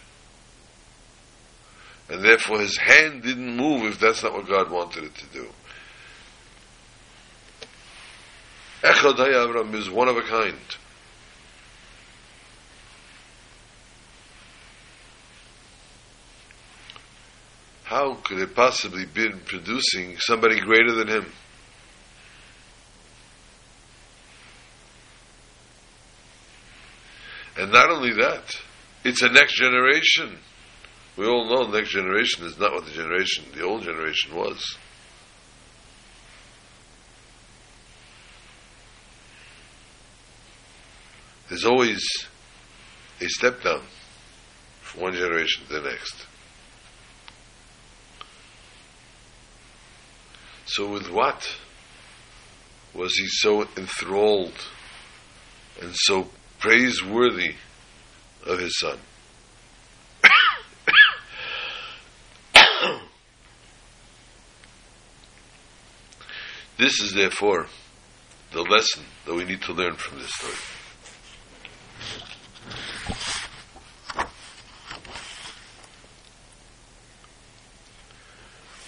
And 2.09 2.25
therefore 2.25 2.61
his 2.61 2.77
hand 2.77 3.23
didn't 3.23 3.57
move 3.57 3.85
if 3.85 3.99
that's 3.99 4.23
not 4.23 4.33
what 4.33 4.49
God 4.49 4.71
wanted 4.71 5.05
it 5.05 5.15
to 5.17 5.27
do. 5.27 5.49
Echad 8.83 9.17
Avram 9.17 9.75
is 9.75 9.89
one 9.91 10.09
of 10.09 10.17
a 10.17 10.23
kind. 10.23 10.57
How 17.85 18.15
could 18.15 18.39
it 18.39 18.55
possibly 18.55 19.07
be 19.07 19.31
producing 19.31 20.17
somebody 20.19 20.61
greater 20.61 20.93
than 20.93 21.09
him? 21.09 21.27
And 27.67 27.73
not 27.73 27.91
only 27.91 28.13
that, 28.13 28.45
it's 29.03 29.23
a 29.23 29.29
next 29.29 29.57
generation. 29.57 30.39
We 31.17 31.27
all 31.27 31.51
know 31.51 31.69
the 31.69 31.79
next 31.79 31.91
generation 31.91 32.47
is 32.47 32.57
not 32.57 32.73
what 32.73 32.85
the 32.85 32.93
generation, 32.93 33.45
the 33.57 33.65
old 33.65 33.83
generation 33.83 34.37
was. 34.37 34.79
There's 41.49 41.65
always 41.65 42.07
a 43.21 43.27
step 43.27 43.65
down 43.65 43.83
from 44.83 45.03
one 45.03 45.15
generation 45.15 45.67
to 45.67 45.81
the 45.81 45.91
next. 45.91 46.25
So 50.67 50.89
with 50.89 51.11
what 51.11 51.53
was 52.95 53.13
he 53.17 53.27
so 53.27 53.63
enthralled 53.77 54.55
and 55.83 55.91
so 55.93 56.29
praiseworthy 56.67 57.55
of 58.45 58.59
his 58.59 58.77
son? 58.81 58.99
this 66.77 67.01
is 67.01 67.13
therefore 67.15 67.69
the 68.53 68.63
lesson 68.63 69.05
that 69.27 69.35
we 69.35 69.45
need 69.45 69.63
to 69.63 69.73
learn 69.73 69.95
from 69.95 70.19
this 70.19 70.35
story. 70.35 70.57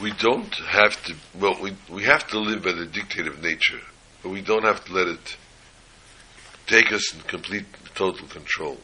we 0.00 0.12
don't 0.12 0.54
have 0.54 1.00
to, 1.04 1.14
well, 1.38 1.56
we, 1.60 1.76
we 1.88 2.04
have 2.04 2.26
to 2.26 2.38
live 2.38 2.62
by 2.64 2.72
the 2.72 2.86
dictate 2.86 3.26
of 3.26 3.42
nature, 3.42 3.80
but 4.22 4.30
we 4.30 4.40
don't 4.40 4.64
have 4.64 4.84
to 4.84 4.92
let 4.92 5.08
it 5.08 5.36
take 6.68 6.92
us 6.92 7.14
in 7.14 7.20
complete, 7.22 7.64
total 7.94 8.28
control. 8.28 8.78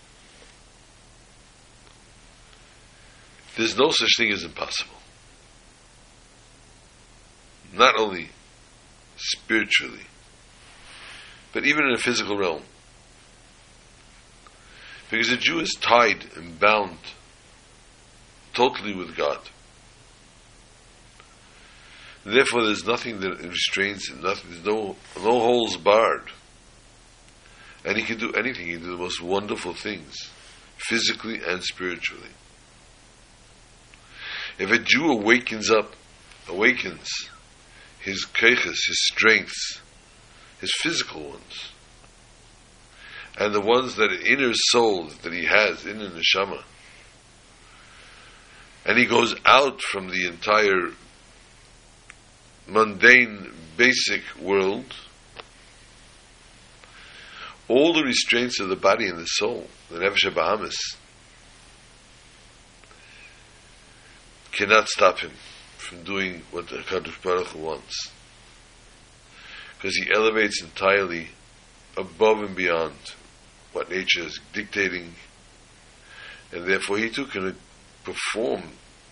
There's 3.57 3.77
no 3.77 3.90
such 3.90 4.16
thing 4.16 4.33
as 4.33 4.42
impossible. 4.42 4.97
Not 7.73 7.97
only 7.99 8.31
spiritually, 9.16 10.07
but 11.53 11.64
even 11.64 11.85
in 11.87 11.92
a 11.92 11.99
physical 11.99 12.37
realm. 12.37 12.62
Because 15.11 15.31
a 15.31 15.37
Jew 15.37 15.61
is 15.61 15.77
tied 15.81 16.25
and 16.35 16.59
bound 16.59 16.99
totally 18.55 18.94
with 18.94 19.14
God. 19.16 19.38
Therefore, 22.25 22.64
there's 22.64 22.85
nothing 22.85 23.20
that 23.20 23.38
restrains 23.42 24.09
him. 24.09 24.23
Nothing. 24.23 24.51
There's 24.51 24.64
no 24.64 24.97
no 25.16 25.40
holes 25.40 25.77
barred. 25.77 26.31
And 27.85 27.97
he 27.97 28.03
can 28.03 28.18
do 28.18 28.33
anything. 28.33 28.66
He 28.66 28.73
can 28.75 28.83
do 28.83 28.92
the 28.92 29.03
most 29.03 29.23
wonderful 29.23 29.75
things, 29.75 30.16
physically 30.77 31.40
and 31.47 31.62
spiritually. 31.62 32.31
If 34.59 34.70
a 34.70 34.79
Jew 34.79 35.11
awakens 35.11 35.70
up, 35.70 35.94
awakens 36.49 37.09
his 38.01 38.27
keiches, 38.27 38.79
his 38.87 39.07
strengths, 39.12 39.81
his 40.61 40.73
physical 40.81 41.31
ones, 41.31 41.73
and 43.38 43.55
the 43.55 43.61
ones 43.61 43.97
that 43.97 44.12
inner 44.12 44.53
soul 44.53 45.11
that 45.23 45.33
he 45.33 45.47
has 45.47 45.85
in 45.87 45.99
the 45.99 46.09
neshama, 46.09 46.62
and 48.87 48.99
he 48.99 49.07
goes 49.07 49.35
out 49.44 49.81
from 49.81 50.09
the 50.09 50.27
entire 50.27 50.90
mundane, 52.68 53.51
basic 53.77 54.23
world, 54.38 54.94
all 57.68 57.94
the 57.94 58.05
restraints 58.05 58.61
of 58.61 58.68
the 58.68 58.77
body 58.77 59.09
and 59.09 59.18
the 59.18 59.24
soul, 59.24 59.66
the 59.90 59.98
Nefesh 59.98 60.35
Bahamas, 60.35 60.77
cannot 64.53 64.88
stop 64.88 65.18
him 65.18 65.33
from 65.79 66.03
doing 66.05 66.42
what 66.50 66.68
the 66.68 66.79
Kadosh 66.79 67.20
Baruch 67.22 67.55
wants. 67.55 68.11
Because 69.77 69.96
he 69.96 70.12
elevates 70.14 70.62
entirely 70.62 71.29
above 71.96 72.38
and 72.38 72.57
beyond 72.57 72.94
what 73.72 73.90
nature 73.90 74.22
is 74.22 74.40
dictating, 74.53 75.14
and 76.53 76.66
therefore 76.66 76.98
he 76.98 77.11
too 77.11 77.27
can 77.27 77.57
perform 78.05 78.62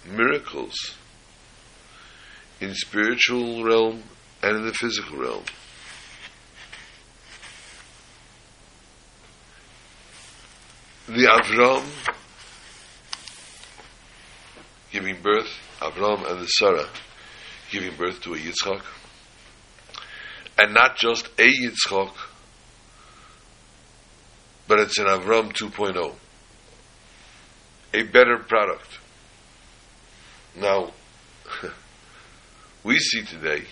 miracles 0.07 0.75
in 2.61 2.75
spiritual 2.75 3.65
realm 3.65 4.03
and 4.43 4.57
in 4.57 4.67
the 4.67 4.73
physical 4.73 5.19
realm. 5.19 5.45
The 11.09 11.25
Avram 11.25 11.85
giving 14.93 15.21
birth, 15.21 15.49
Avram 15.81 16.31
and 16.31 16.41
the 16.41 16.47
Sarah 16.47 16.89
giving 17.73 17.97
birth 17.97 18.21
to 18.21 18.35
a 18.35 18.37
Yitzchak, 18.37 18.85
and 20.59 20.73
not 20.73 20.97
just 20.97 21.27
a 21.41 21.49
Yitzchak, 21.49 22.13
but 24.69 24.79
it's 24.79 24.97
an 24.99 25.07
Avram 25.07 25.53
2.0, 25.53 26.15
a 27.95 28.03
better 28.05 28.39
product. 28.39 29.01
Now, 30.55 30.93
we 32.85 32.99
see 33.01 33.23
today 33.23 33.65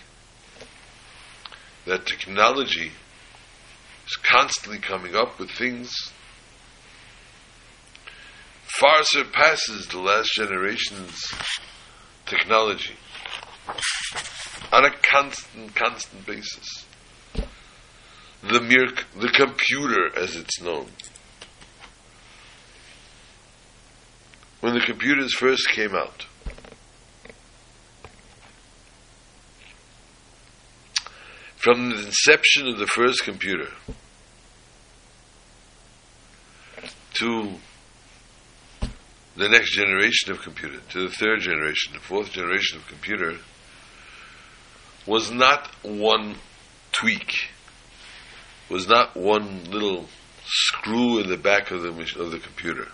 that 1.87 2.07
technology 2.07 2.91
is 4.07 4.17
constantly 4.17 4.81
coming 4.81 5.15
up 5.15 5.39
with 5.39 5.53
things 5.53 5.95
far 8.81 9.03
surpasses 9.03 9.87
the 9.89 10.01
last 10.01 10.33
generation's 10.33 11.23
technology 12.25 12.95
on 14.73 14.87
a 14.87 14.91
constant, 15.03 15.75
constant 15.75 16.25
basis. 16.25 16.87
The 18.43 18.61
mere, 18.63 18.89
the 19.19 19.29
computer, 19.29 20.19
as 20.19 20.35
it's 20.35 20.63
known. 20.63 20.87
When 24.61 24.73
the 24.73 24.81
computers 24.81 25.35
first 25.35 25.69
came 25.69 25.95
out, 25.95 26.25
from 31.57 31.91
the 31.91 32.07
inception 32.07 32.67
of 32.67 32.79
the 32.79 32.87
first 32.87 33.25
computer 33.25 33.69
to 37.19 37.57
the 39.41 39.49
next 39.49 39.73
generation 39.73 40.31
of 40.31 40.43
computer, 40.43 40.79
to 40.91 41.09
the 41.09 41.15
third 41.15 41.41
generation, 41.41 41.93
the 41.93 42.01
fourth 42.01 42.33
generation 42.33 42.79
of 42.79 42.87
computer, 42.87 43.37
was 45.07 45.31
not 45.31 45.69
one 45.83 46.37
tweak, 46.93 47.49
was 48.69 48.87
not 48.87 49.17
one 49.17 49.65
little 49.65 50.07
screw 50.45 51.19
in 51.19 51.29
the 51.29 51.37
back 51.37 51.71
of 51.71 51.83
the 51.83 51.91
of 52.19 52.31
the 52.31 52.39
computer. 52.39 52.89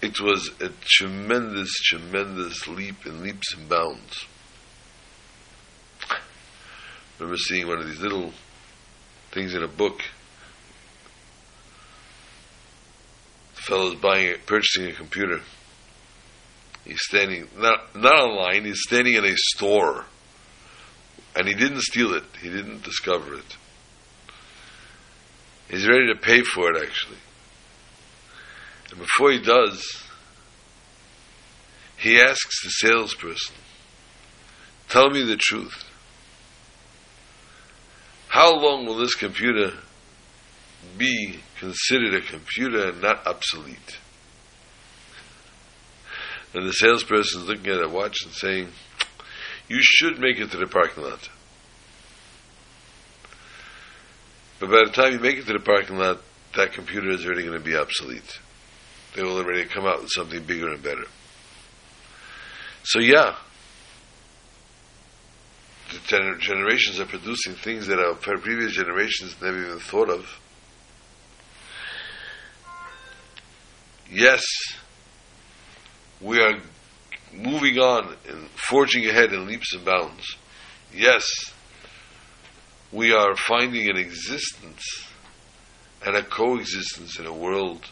It 0.00 0.20
was 0.20 0.50
a 0.60 0.70
tremendous, 0.82 1.72
tremendous 1.84 2.68
leap 2.68 3.06
in 3.06 3.22
leaps 3.22 3.54
and 3.54 3.68
bounds 3.68 4.26
I 7.18 7.22
remember 7.22 7.38
seeing 7.38 7.68
one 7.68 7.78
of 7.78 7.86
these 7.86 8.00
little 8.00 8.32
things 9.30 9.54
in 9.54 9.62
a 9.62 9.68
book. 9.68 10.02
Fellow's 13.66 13.96
buying, 13.96 14.36
purchasing 14.46 14.86
a 14.86 14.92
computer. 14.92 15.40
He's 16.84 17.00
standing 17.02 17.48
not 17.56 17.96
not 17.96 18.14
online. 18.14 18.64
He's 18.64 18.82
standing 18.86 19.14
in 19.14 19.24
a 19.24 19.34
store, 19.36 20.04
and 21.34 21.48
he 21.48 21.54
didn't 21.54 21.80
steal 21.80 22.14
it. 22.14 22.24
He 22.42 22.50
didn't 22.50 22.82
discover 22.82 23.34
it. 23.34 23.56
He's 25.68 25.88
ready 25.88 26.12
to 26.12 26.20
pay 26.20 26.42
for 26.42 26.70
it, 26.72 26.82
actually. 26.82 27.18
And 28.90 29.00
before 29.00 29.32
he 29.32 29.40
does, 29.40 29.82
he 31.96 32.20
asks 32.20 32.62
the 32.62 32.70
salesperson, 32.70 33.56
"Tell 34.88 35.08
me 35.08 35.24
the 35.24 35.38
truth." 35.38 35.84
How 38.28 38.52
long 38.54 38.84
will 38.84 38.96
this 38.96 39.14
computer 39.14 39.78
be 40.98 41.40
considered 41.64 42.14
a 42.14 42.20
computer 42.20 42.90
and 42.90 43.00
not 43.00 43.26
obsolete? 43.26 43.98
And 46.52 46.68
the 46.68 46.72
salesperson 46.72 47.42
is 47.42 47.48
looking 47.48 47.72
at 47.72 47.82
a 47.82 47.88
watch 47.88 48.16
and 48.24 48.32
saying, 48.32 48.68
You 49.68 49.78
should 49.80 50.18
make 50.18 50.38
it 50.38 50.50
to 50.52 50.56
the 50.56 50.66
parking 50.66 51.02
lot. 51.02 51.28
But 54.60 54.70
by 54.70 54.82
the 54.84 54.92
time 54.92 55.12
you 55.14 55.20
make 55.20 55.38
it 55.38 55.46
to 55.46 55.52
the 55.52 55.58
parking 55.58 55.98
lot, 55.98 56.20
that 56.54 56.72
computer 56.72 57.10
is 57.10 57.26
already 57.26 57.42
going 57.42 57.58
to 57.58 57.64
be 57.64 57.76
obsolete. 57.76 58.38
They 59.14 59.22
will 59.22 59.38
already 59.38 59.64
come 59.64 59.84
out 59.84 60.02
with 60.02 60.10
something 60.12 60.44
bigger 60.44 60.68
and 60.68 60.82
better. 60.82 61.04
So, 62.84 63.00
yeah, 63.00 63.36
the 65.90 65.98
gener- 65.98 66.38
generations 66.38 67.00
are 67.00 67.06
producing 67.06 67.54
things 67.54 67.86
that 67.88 67.98
our 67.98 68.14
previous 68.14 68.72
generations 68.72 69.34
never 69.40 69.58
even 69.58 69.78
thought 69.78 70.10
of. 70.10 70.40
Yes, 74.10 74.44
we 76.20 76.40
are 76.40 76.58
moving 77.32 77.78
on 77.78 78.14
and 78.28 78.48
forging 78.50 79.06
ahead 79.06 79.32
in 79.32 79.46
leaps 79.46 79.74
and 79.74 79.84
bounds. 79.84 80.36
Yes, 80.92 81.24
we 82.92 83.12
are 83.12 83.34
finding 83.34 83.88
an 83.90 83.96
existence 83.96 84.84
and 86.06 86.16
a 86.16 86.22
coexistence 86.22 87.18
in 87.18 87.26
a 87.26 87.32
world 87.32 87.90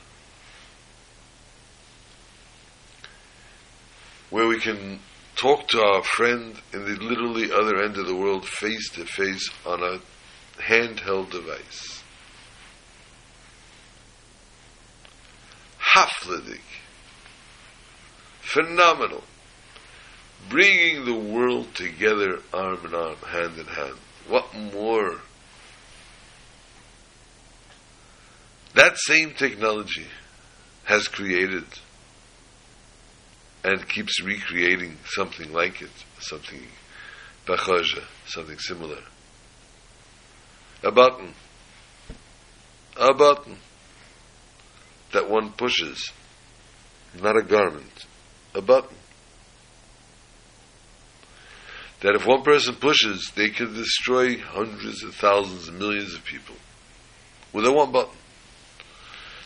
where 4.31 4.47
we 4.47 4.59
can 4.59 5.01
talk 5.37 5.67
to 5.69 5.83
our 5.83 6.03
friend 6.03 6.57
in 6.73 6.85
the 6.85 6.97
literally 7.03 7.51
other 7.53 7.83
end 7.83 7.97
of 7.97 8.07
the 8.07 8.15
world 8.15 8.47
face 8.47 8.91
to 8.91 9.05
face 9.05 9.51
on 9.67 9.83
a 9.83 10.01
handheld 10.63 11.31
device. 11.31 12.02
Hafladik. 15.95 16.61
Phenomenal. 18.41 19.23
Bringing 20.49 21.05
the 21.05 21.15
world 21.15 21.75
together 21.75 22.41
arm 22.53 22.79
in 22.85 22.95
arm, 22.95 23.17
hand 23.27 23.59
in 23.59 23.67
hand. 23.67 23.97
What 24.29 24.55
more? 24.55 25.21
That 28.75 28.97
same 28.97 29.35
technology 29.35 30.07
has 30.85 31.07
created 31.09 31.65
and 33.63 33.89
keeps 33.89 34.21
recreating 34.23 34.97
something 35.05 35.53
like 35.53 35.83
it, 35.83 35.91
something 36.19 36.63
bachaja, 37.47 38.03
something 38.27 38.59
similar. 38.59 38.99
A 40.83 40.91
button. 40.91 41.35
A 42.97 43.15
button 43.15 43.59
that 45.13 45.29
one 45.29 45.53
pushes, 45.53 46.13
not 47.21 47.37
a 47.37 47.43
garment, 47.43 48.07
a 48.55 48.61
button. 48.61 48.97
That 52.01 52.17
if 52.17 52.27
one 52.27 52.43
person 52.43 52.75
pushes, 52.75 53.31
they 53.37 53.51
can 53.51 53.75
destroy 53.75 54.39
hundreds 54.39 55.05
of 55.05 55.15
thousands 55.15 55.69
and 55.69 55.79
millions 55.79 56.15
of 56.15 56.25
people 56.25 56.57
with 57.53 57.65
a 57.67 57.73
one 57.73 57.93
button. 57.93 58.17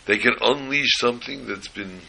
They 0.06 0.18
can 0.18 0.34
unleash 0.40 0.96
something 0.98 1.46
that's 1.46 1.68
been 1.68 2.00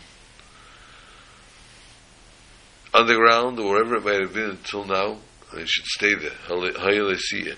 underground 2.94 3.60
or 3.60 3.72
wherever 3.72 3.96
it 3.96 4.06
might 4.06 4.22
have 4.22 4.34
been 4.34 4.52
until 4.52 4.86
now, 4.86 5.18
and 5.52 5.62
it 5.62 5.68
should 5.68 5.86
stay 5.86 6.14
there. 6.14 6.32
Hayalesiya. 6.48 7.56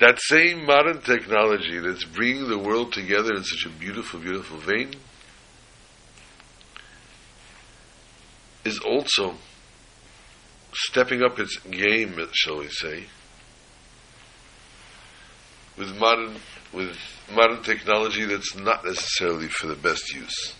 That 0.00 0.18
same 0.18 0.64
modern 0.64 1.02
technology 1.02 1.78
that's 1.78 2.04
bringing 2.04 2.48
the 2.48 2.58
world 2.58 2.94
together 2.94 3.34
in 3.34 3.44
such 3.44 3.66
a 3.66 3.68
beautiful, 3.68 4.18
beautiful 4.18 4.56
vein 4.56 4.94
is 8.64 8.78
also 8.78 9.34
stepping 10.72 11.22
up 11.22 11.38
its 11.38 11.58
game, 11.58 12.18
shall 12.32 12.58
we 12.58 12.68
say, 12.68 13.04
with 15.76 15.94
modern 15.98 16.36
with 16.72 16.96
modern 17.34 17.62
technology 17.62 18.24
that's 18.24 18.56
not 18.56 18.84
necessarily 18.84 19.48
for 19.48 19.66
the 19.66 19.74
best 19.74 20.14
use. 20.14 20.54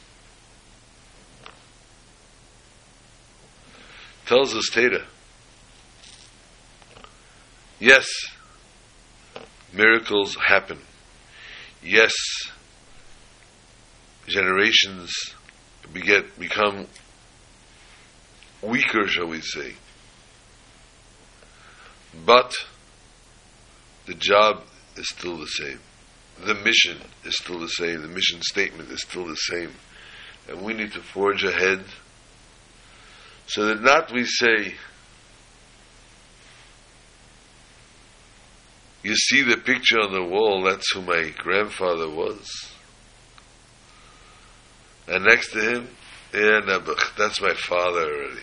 Tells 4.26 4.55
us 4.55 4.68
Teda. 4.70 5.05
Yes, 7.79 8.07
miracles 9.72 10.37
happen. 10.37 10.78
Yes, 11.83 12.12
generations 14.26 15.12
beget 15.92 16.38
become 16.38 16.87
weaker, 18.62 19.06
shall 19.06 19.28
we 19.28 19.40
say. 19.40 19.74
But 22.24 22.54
the 24.06 24.14
job 24.14 24.62
is 24.96 25.09
still 25.09 25.38
the 25.38 25.46
same. 25.46 25.80
The 26.44 26.54
mission 26.54 26.98
is 27.24 27.37
still 27.37 27.59
the 27.61 27.68
same. 27.68 28.02
The 28.02 28.09
mission 28.09 28.40
statement 28.42 28.90
is 28.90 29.02
still 29.02 29.26
the 29.26 29.35
same. 29.35 29.72
And 30.48 30.62
we 30.62 30.72
need 30.72 30.92
to 30.92 31.00
forge 31.00 31.44
ahead 31.44 31.85
so 33.46 33.66
that 33.66 33.83
not 33.83 34.12
we 34.12 34.24
say, 34.24 34.74
you 39.03 39.15
see 39.17 39.43
the 39.43 39.57
picture 39.57 39.99
on 39.99 40.13
the 40.13 40.25
wall, 40.25 40.63
that's 40.63 40.93
who 40.93 41.03
my 41.03 41.33
grandfather 41.39 42.09
was. 42.09 42.71
And 45.09 45.25
next 45.25 45.53
to 45.53 45.61
him, 45.61 45.89
Nebuch, 46.33 47.17
that's 47.17 47.41
my 47.41 47.55
father 47.55 48.03
already. 48.03 48.43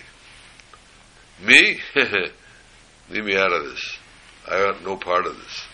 Me? 1.40 1.80
Leave 3.10 3.24
me 3.24 3.38
out 3.38 3.54
of 3.54 3.64
this. 3.64 3.98
I 4.50 4.66
want 4.66 4.84
no 4.84 4.98
part 4.98 5.26
of 5.26 5.38
this. 5.38 5.66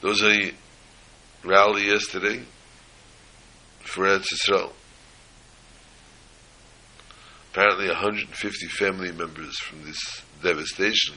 There 0.00 0.10
was 0.10 0.22
a 0.22 0.52
rally 1.44 1.86
yesterday 1.86 2.42
for 3.80 4.04
Eretz 4.04 4.26
Yisrael. 4.32 4.72
Apparently 7.58 7.88
150 7.88 8.66
family 8.68 9.10
members 9.10 9.58
from 9.58 9.82
this 9.84 9.98
devastation, 10.44 11.16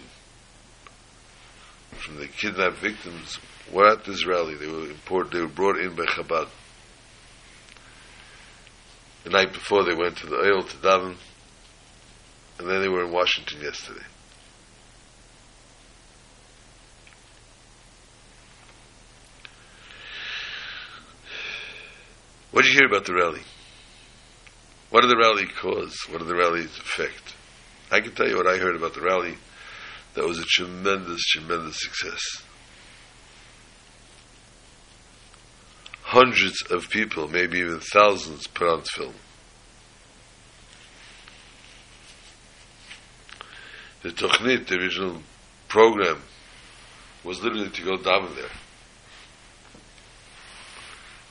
from 1.91 2.17
the 2.17 2.25
kidnapped 2.25 2.79
victims, 2.79 3.37
were 3.71 3.87
at 3.89 4.05
this 4.05 4.25
rally. 4.25 4.55
They 4.55 4.65
were 4.65 4.89
imported, 4.89 5.33
they 5.33 5.41
were 5.41 5.47
brought 5.47 5.77
in 5.77 5.95
by 5.95 6.05
Chabad. 6.05 6.47
The 9.23 9.29
night 9.29 9.53
before 9.53 9.83
they 9.83 9.93
went 9.93 10.17
to 10.17 10.25
the 10.25 10.37
Ohel 10.37 10.67
to 10.67 10.77
daven, 10.77 11.15
and 12.57 12.67
then 12.67 12.81
they 12.81 12.89
were 12.89 13.05
in 13.05 13.11
Washington 13.11 13.61
yesterday. 13.61 14.01
What 22.49 22.63
did 22.63 22.73
you 22.73 22.79
hear 22.79 22.87
about 22.87 23.05
the 23.05 23.13
rally? 23.13 23.41
What 24.91 25.01
did 25.01 25.09
the 25.09 25.17
rally 25.17 25.47
cause? 25.47 25.95
What 26.09 26.19
did 26.19 26.27
the 26.27 26.35
rally 26.35 26.65
effect? 26.65 27.35
I 27.89 28.01
can 28.01 28.13
tell 28.13 28.27
you 28.27 28.35
what 28.35 28.45
I 28.45 28.57
heard 28.57 28.75
about 28.75 28.93
the 28.93 29.01
rally. 29.01 29.35
That 30.15 30.25
was 30.25 30.37
a 30.37 30.43
tremendous, 30.43 31.21
tremendous 31.27 31.79
success. 31.79 32.19
Hundreds 36.03 36.61
of 36.69 36.89
people, 36.89 37.29
maybe 37.29 37.59
even 37.59 37.79
thousands, 37.79 38.47
put 38.47 38.67
on 38.67 38.81
film. 38.81 39.13
The 44.03 44.09
Tochnit, 44.09 44.67
the 44.67 44.75
original 44.75 45.21
program, 45.69 46.21
was 47.23 47.41
literally 47.41 47.69
to 47.69 47.81
go 47.81 47.95
down 47.95 48.35
there. 48.35 48.49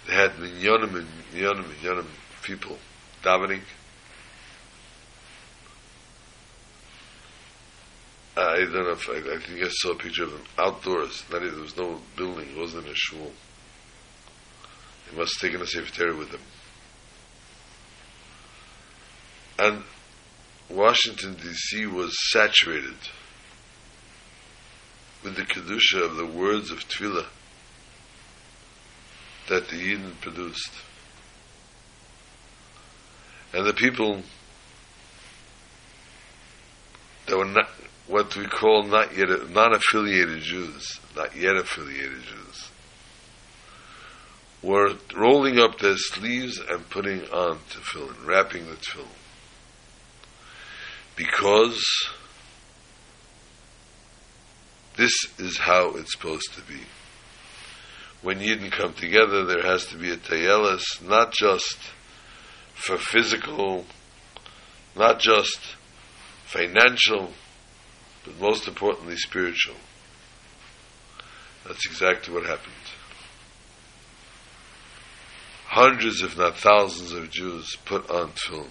They 0.07 0.15
had 0.15 0.31
minyanim 0.37 0.97
and 0.97 1.09
minyanim 1.35 2.07
people 2.43 2.79
davening. 3.23 3.63
Uh, 8.37 8.41
I 8.41 8.59
don't 8.61 8.73
know 8.73 8.91
if 8.91 9.09
I, 9.09 9.35
I 9.35 9.39
think 9.39 9.63
I 9.63 9.69
saw 9.69 9.93
a 9.93 9.97
picture 9.97 10.25
of 10.25 10.31
them 10.33 10.45
outdoors. 10.57 11.25
Not 11.31 11.43
there 11.43 11.53
was 11.53 11.77
no 11.77 12.01
building. 12.17 12.49
It 12.51 12.59
wasn't 12.59 12.89
a 12.89 12.95
shul. 12.95 13.33
They 15.11 15.17
must 15.17 15.41
have 15.41 15.51
taken 15.51 15.63
a 15.63 15.67
Sefer 15.67 16.15
with 16.15 16.31
them. 16.31 16.41
And 19.59 19.83
Washington, 20.71 21.35
D.C. 21.35 21.87
was 21.87 22.17
saturated 22.31 22.97
with 25.23 25.37
the 25.37 25.43
Kedusha 25.43 26.03
of 26.03 26.17
the 26.17 26.27
words 26.27 26.71
of 26.71 26.89
Tefillah 26.89 27.27
that 29.49 29.69
the 29.69 29.77
Yidden 29.77 30.19
produced. 30.21 30.71
And 33.53 33.67
the 33.67 33.75
people 33.75 34.23
that 37.27 37.37
were 37.37 37.45
not 37.45 37.69
what 38.07 38.37
we 38.37 38.47
call 38.47 38.83
not 38.83 39.17
yet 39.17 39.29
non-affiliated 39.51 40.43
Jews, 40.43 41.01
not 41.17 41.37
yet 41.37 41.57
affiliated 41.57 42.23
Jews, 42.23 42.71
were 44.63 44.95
rolling 45.17 45.59
up 45.59 45.79
their 45.79 45.97
sleeves 45.97 46.59
and 46.59 46.89
putting 46.91 47.23
on 47.31 47.59
tefillin, 47.71 48.27
wrapping 48.27 48.67
the 48.67 48.77
tefillin, 48.77 49.07
because 51.17 51.83
this 54.97 55.13
is 55.39 55.59
how 55.59 55.97
it's 55.97 56.13
supposed 56.13 56.53
to 56.55 56.63
be. 56.63 56.81
When 58.23 58.41
Yidden 58.41 58.71
come 58.71 58.93
together, 58.93 59.47
there 59.47 59.63
has 59.63 59.87
to 59.87 59.97
be 59.97 60.11
a 60.11 60.17
tayelis, 60.17 60.83
not 61.03 61.33
just 61.33 61.79
for 62.81 62.97
physical, 62.97 63.85
not 64.97 65.19
just 65.19 65.77
financial, 66.47 67.31
but 68.25 68.41
most 68.41 68.67
importantly 68.67 69.17
spiritual. 69.17 69.77
That's 71.67 71.87
exactly 71.87 72.33
what 72.33 72.47
happened. 72.47 72.73
Hundreds, 75.67 76.23
if 76.23 76.37
not 76.37 76.57
thousands, 76.57 77.13
of 77.13 77.31
Jews 77.31 77.77
put 77.85 78.11
on 78.11 78.33
tefillin. 78.33 78.71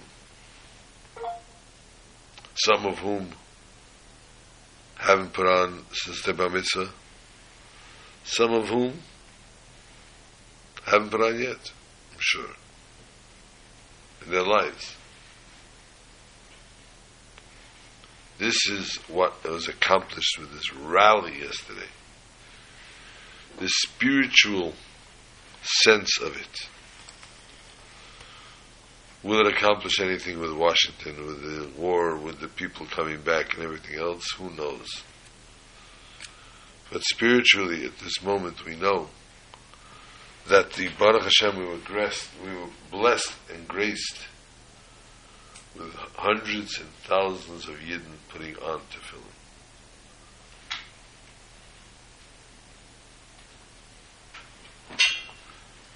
Some 2.55 2.85
of 2.87 2.99
whom 2.99 3.29
haven't 4.97 5.31
put 5.33 5.47
on 5.47 5.85
since 5.93 6.23
their 6.23 6.33
bar 6.33 6.49
mitzvah. 6.49 6.89
Some 8.25 8.53
of 8.53 8.67
whom 8.67 8.99
haven't 10.85 11.11
put 11.11 11.21
on 11.21 11.39
yet, 11.39 11.71
I'm 12.11 12.19
sure, 12.19 12.49
in 14.25 14.31
their 14.31 14.43
lives. 14.43 14.95
This 18.37 18.55
is 18.69 18.95
what 19.09 19.43
was 19.43 19.67
accomplished 19.67 20.39
with 20.39 20.53
this 20.53 20.73
rally 20.73 21.39
yesterday. 21.41 21.89
The 23.59 23.67
spiritual 23.67 24.73
sense 25.61 26.19
of 26.21 26.37
it. 26.37 26.69
Will 29.21 29.45
it 29.45 29.53
accomplish 29.53 29.99
anything 29.99 30.39
with 30.39 30.53
Washington, 30.53 31.25
with 31.25 31.41
the 31.41 31.69
war, 31.77 32.15
with 32.15 32.39
the 32.39 32.47
people 32.47 32.85
coming 32.85 33.19
back 33.19 33.53
and 33.53 33.63
everything 33.63 33.99
else? 33.99 34.23
Who 34.37 34.49
knows? 34.51 34.87
But 36.89 37.03
spiritually, 37.03 37.85
at 37.85 37.99
this 37.99 38.23
moment, 38.23 38.65
we 38.65 38.77
know 38.77 39.09
that 40.47 40.73
the 40.73 40.89
Baruch 40.97 41.23
Hashem 41.23 41.57
we 41.57 41.65
were 41.65 41.77
graced, 41.77 42.29
we 42.43 42.51
were 42.53 42.69
blessed 42.91 43.33
and 43.53 43.67
graced 43.67 44.27
with 45.77 45.93
hundreds 46.15 46.79
and 46.79 46.89
thousands 47.03 47.67
of 47.67 47.75
Yidden 47.75 48.17
putting 48.29 48.55
on 48.57 48.79
tefillin. 48.79 49.23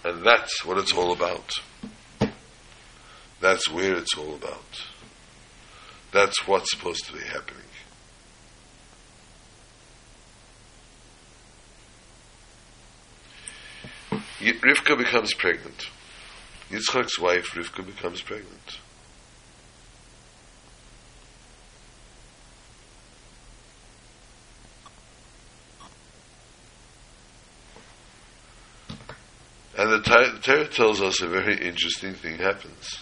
And 0.05 0.25
that's 0.25 0.65
what 0.65 0.77
it's 0.77 0.93
all 0.93 1.13
about. 1.13 1.53
That's 3.39 3.69
where 3.69 3.95
it's 3.95 4.17
all 4.17 4.35
about. 4.35 4.85
That's 6.11 6.47
what's 6.47 6.71
supposed 6.71 7.05
to 7.05 7.13
be 7.13 7.19
happening. 7.19 7.63
Rivka 14.51 14.97
becomes 14.97 15.33
pregnant. 15.33 15.87
Yitzchak's 16.69 17.19
wife, 17.19 17.51
Rivka, 17.51 17.85
becomes 17.85 18.21
pregnant. 18.21 18.79
And 29.75 29.91
the 29.91 30.39
Torah 30.41 30.67
tells 30.67 31.01
us 31.01 31.21
a 31.21 31.27
very 31.27 31.57
interesting 31.57 32.13
thing 32.13 32.37
happens. 32.37 32.99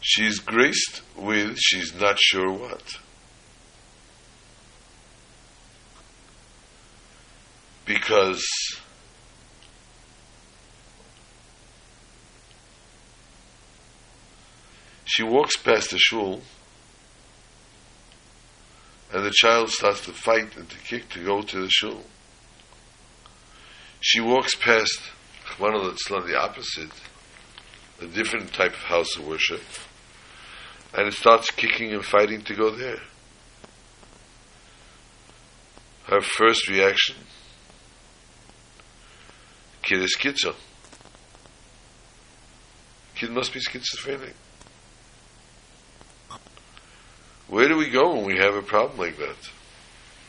She's 0.00 0.38
graced 0.38 1.02
with, 1.16 1.58
she's 1.58 1.92
not 1.94 2.18
sure 2.20 2.52
what. 2.52 2.98
Because 7.86 8.44
she 15.04 15.22
walks 15.22 15.56
past 15.56 15.90
the 15.90 15.98
shul 15.98 16.42
and 19.12 19.24
the 19.24 19.32
child 19.34 19.70
starts 19.70 20.00
to 20.02 20.12
fight 20.12 20.56
and 20.56 20.68
to 20.68 20.78
kick 20.80 21.08
to 21.08 21.24
go 21.24 21.40
to 21.40 21.60
the 21.60 21.70
shul. 21.70 22.02
She 24.00 24.20
walks 24.20 24.54
past 24.56 25.00
one 25.58 25.74
of 25.74 25.82
the, 25.82 26.20
the 26.26 26.38
opposite, 26.38 26.90
a 28.02 28.06
different 28.06 28.52
type 28.52 28.72
of 28.72 28.80
house 28.80 29.16
of 29.16 29.26
worship, 29.26 29.62
and 30.92 31.06
it 31.06 31.14
starts 31.14 31.50
kicking 31.52 31.94
and 31.94 32.04
fighting 32.04 32.42
to 32.42 32.54
go 32.54 32.70
there. 32.70 33.00
Her 36.08 36.20
first 36.20 36.68
reaction 36.68 37.16
Kid 39.86 40.02
is 40.02 40.16
schizo. 40.18 40.52
Kid 43.14 43.30
must 43.30 43.54
be 43.54 43.60
schizophrenic. 43.60 44.34
Where 47.46 47.68
do 47.68 47.76
we 47.76 47.88
go 47.88 48.16
when 48.16 48.24
we 48.24 48.36
have 48.36 48.56
a 48.56 48.62
problem 48.62 48.98
like 48.98 49.16
that? 49.18 49.36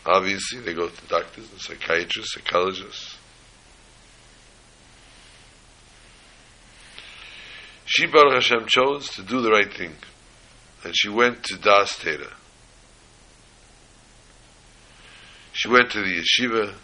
Obviously, 0.05 0.59
they 0.59 0.75
go 0.75 0.89
to 0.89 1.07
doctors 1.07 1.51
and 1.51 1.59
psychiatrists, 1.59 2.35
psychologists. 2.35 3.17
She, 7.85 8.05
Baruch 8.05 8.33
Hashem, 8.33 8.67
chose 8.67 9.09
to 9.15 9.23
do 9.23 9.41
the 9.41 9.49
right 9.49 9.73
thing. 9.73 9.95
And 10.83 10.95
she 10.95 11.09
went 11.09 11.43
to 11.45 11.57
Das 11.57 11.97
Teda. 11.97 12.31
She 15.53 15.67
went 15.67 15.89
to 15.93 16.03
the 16.03 16.21
yeshiva 16.21 16.75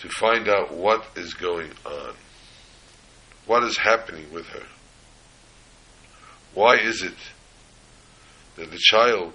to 0.00 0.08
find 0.08 0.48
out 0.48 0.72
what 0.72 1.04
is 1.16 1.34
going 1.34 1.70
on. 1.84 2.14
What 3.46 3.64
is 3.64 3.76
happening 3.76 4.32
with 4.32 4.46
her? 4.48 4.66
Why 6.54 6.76
is 6.76 7.02
it 7.02 7.16
that 8.56 8.70
the 8.70 8.78
child 8.78 9.34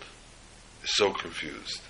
is 0.84 0.96
so 0.96 1.12
confused? 1.14 1.82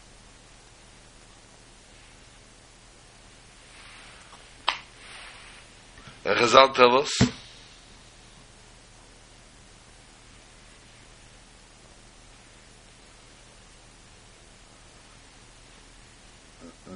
And 6.26 6.38
Chazal 6.38 6.74
tell 6.74 6.98
us 7.00 7.12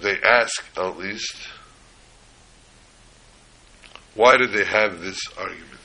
they 0.02 0.18
ask 0.22 0.64
at 0.78 0.98
least 0.98 1.36
why 4.20 4.36
did 4.36 4.52
they 4.52 4.66
have 4.66 5.00
this 5.00 5.18
argument? 5.38 5.80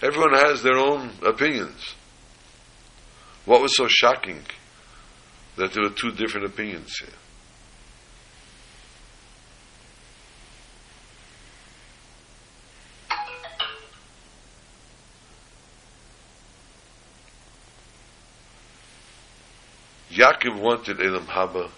Everyone 0.00 0.32
has 0.32 0.62
their 0.62 0.78
own 0.78 1.10
opinions. 1.22 1.94
What 3.44 3.60
was 3.60 3.76
so 3.76 3.86
shocking 3.86 4.40
that 5.56 5.74
there 5.74 5.82
were 5.82 5.90
two 5.90 6.10
different 6.12 6.46
opinions 6.46 6.96
here? 6.96 7.10
Yaakov 20.12 20.58
wanted 20.58 20.96
Olam 20.96 21.26
Haba, 21.26 21.70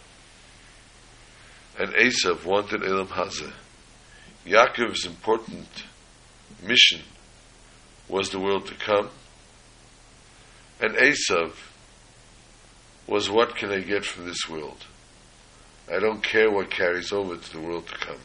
and 1.77 1.93
Esav 1.95 2.45
wanted 2.45 2.83
Olam 2.83 3.09
Hazeh. 3.09 3.53
Yaakov's 4.47 5.07
important 5.07 5.85
mission 6.63 7.01
was 8.09 8.31
the 8.31 8.41
world 8.41 8.67
to 8.67 8.75
come, 8.75 9.09
and 10.81 10.95
Esav 10.95 11.53
was 13.07 13.31
what 13.31 13.57
can 13.57 13.71
I 13.71 13.81
get 13.81 14.05
from 14.05 14.27
this 14.27 14.49
world? 14.49 14.85
I 15.93 15.99
don't 15.99 16.23
care 16.23 16.51
what 16.51 16.71
carries 16.71 17.13
over 17.13 17.37
to 17.37 17.53
the 17.53 17.61
world 17.61 17.87
to 17.89 17.95
come. 17.99 18.21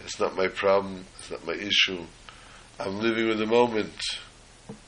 It's 0.00 0.18
not 0.18 0.36
my 0.36 0.48
problem, 0.48 1.04
it's 1.18 1.30
not 1.30 1.46
my 1.46 1.54
issue. 1.54 2.04
I'm 2.78 3.00
living 3.00 3.28
with 3.28 3.38
the 3.38 3.46
moment. 3.46 4.00
And 4.68 4.78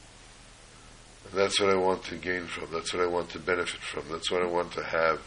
that's 1.34 1.60
what 1.60 1.70
I 1.70 1.76
want 1.76 2.04
to 2.04 2.16
gain 2.16 2.46
from, 2.46 2.68
that's 2.72 2.94
what 2.94 3.02
I 3.02 3.06
want 3.06 3.30
to 3.30 3.38
benefit 3.38 3.80
from, 3.80 4.04
that's 4.10 4.30
what 4.30 4.42
I 4.42 4.46
want 4.46 4.72
to 4.72 4.82
have. 4.82 5.20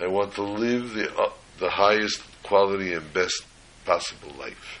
I 0.00 0.06
want 0.06 0.34
to 0.34 0.42
live 0.42 0.94
the, 0.94 1.14
uh, 1.16 1.30
the 1.58 1.70
highest 1.70 2.22
quality 2.42 2.94
and 2.94 3.12
best 3.12 3.44
possible 3.84 4.32
life. 4.38 4.80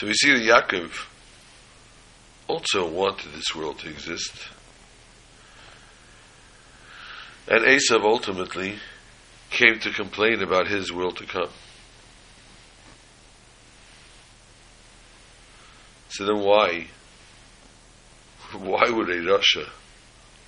So 0.00 0.06
we 0.06 0.14
see 0.14 0.32
that 0.32 0.70
Yaakov 0.70 0.92
also 2.48 2.88
wanted 2.88 3.32
this 3.32 3.54
world 3.54 3.80
to 3.80 3.90
exist. 3.90 4.32
And 7.46 7.64
Esav 7.66 8.02
ultimately 8.02 8.78
came 9.50 9.78
to 9.80 9.90
complain 9.90 10.42
about 10.42 10.68
his 10.68 10.92
will 10.92 11.12
to 11.12 11.26
come. 11.26 11.50
So 16.10 16.24
then 16.24 16.40
why? 16.40 16.88
Why 18.52 18.90
would 18.90 19.08
a 19.10 19.20
Rasha 19.20 19.68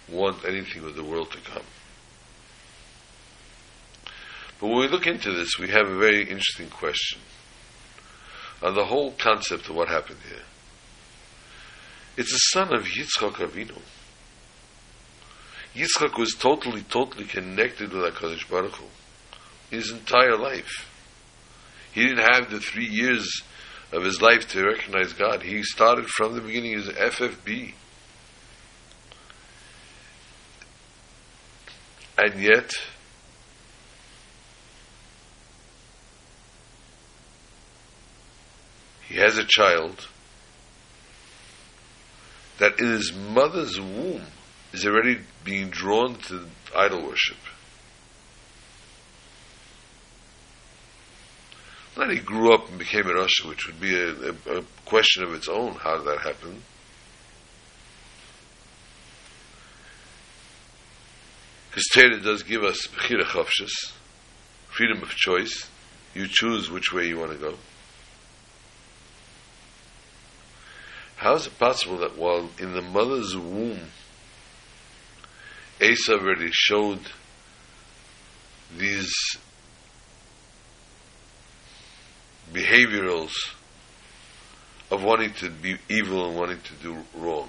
want 0.09 0.45
anything 0.45 0.83
with 0.83 0.97
the 0.97 1.05
world 1.05 1.31
to 1.33 1.39
come? 1.39 1.63
But 4.61 4.69
when 4.69 4.79
we 4.79 4.89
look 4.89 5.07
into 5.07 5.33
this, 5.33 5.59
we 5.59 5.69
have 5.69 5.89
a 5.89 5.99
very 5.99 6.23
interesting 6.23 6.69
question 6.69 7.21
on 8.63 8.75
the 8.75 8.85
whole 8.85 9.13
concept 9.13 9.69
of 9.69 9.75
what 9.75 9.89
happened 9.89 10.21
here. 10.29 10.45
It's 12.17 12.33
the 12.33 12.39
son 12.39 12.73
of 12.73 12.85
Yitzchak 12.85 13.35
Avinu. 13.35 13.81
Yitzchak 15.75 16.19
was 16.19 16.35
totally, 16.35 16.83
totally 16.83 17.25
connected 17.25 17.93
with 17.93 18.15
HaKadosh 18.15 18.49
Baruch 18.49 18.77
Hu 18.77 18.87
his 19.73 19.91
entire 19.91 20.37
life. 20.37 20.91
He 21.93 22.03
didn't 22.07 22.31
have 22.31 22.51
the 22.51 22.61
three 22.61 22.87
years 22.87 23.43
of 23.91 24.05
his 24.05 24.21
life 24.21 24.47
to 24.49 24.65
recognize 24.65 25.15
God. 25.15 25.43
He 25.43 25.63
started 25.63 26.09
from 26.09 26.35
the 26.35 26.43
beginning 26.43 26.75
as 26.75 26.89
FFB. 26.89 27.73
And 32.19 32.43
yet, 32.43 32.71
he 39.09 39.17
has 39.17 39.39
a 39.39 39.45
child 39.45 40.07
that 42.59 42.79
in 42.79 42.89
his 42.89 43.13
mother's 43.15 43.81
womb 43.81 44.27
is 44.73 44.87
already 44.87 45.19
being 45.45 45.71
drawn 45.71 46.17
to 46.17 46.47
idol 46.75 47.03
worship. 47.03 47.37
Not 51.97 52.11
he 52.11 52.21
grew 52.21 52.55
up 52.55 52.71
and 52.71 52.79
became 52.79 53.07
a 53.07 53.13
Rasha, 53.13 53.47
which 53.47 53.67
would 53.67 53.81
be 53.81 53.95
a, 53.95 54.11
a, 54.11 54.59
a, 54.59 54.65
question 54.87 55.23
of 55.23 55.35
its 55.35 55.47
own. 55.47 55.75
How 55.75 55.99
did 55.99 56.07
that 56.07 56.21
happen? 56.21 56.63
Because 61.69 61.85
Torah 61.93 62.21
does 62.21 62.43
give 62.43 62.65
us 62.65 62.87
freedom 62.87 65.03
of 65.03 65.11
choice. 65.11 65.69
You 66.15 66.27
choose 66.29 66.71
which 66.71 66.93
way 66.93 67.09
you 67.09 67.19
want 67.19 67.33
to 67.33 67.39
go. 67.39 67.57
How 71.17 71.35
is 71.35 71.47
it 71.47 71.59
possible 71.59 71.99
that 71.99 72.17
while 72.17 72.51
in 72.59 72.73
the 72.73 72.83
mother's 72.83 73.37
womb, 73.37 73.91
Asa 75.83 76.15
already 76.15 76.51
showed 76.53 77.01
these 78.77 79.13
behaviorals 82.53 83.33
of 84.91 85.03
wanting 85.03 85.33
to 85.35 85.51
be 85.51 85.77
evil 85.89 86.29
and 86.29 86.39
wanting 86.39 86.61
to 86.61 86.75
do 86.83 86.97
wrong? 87.15 87.49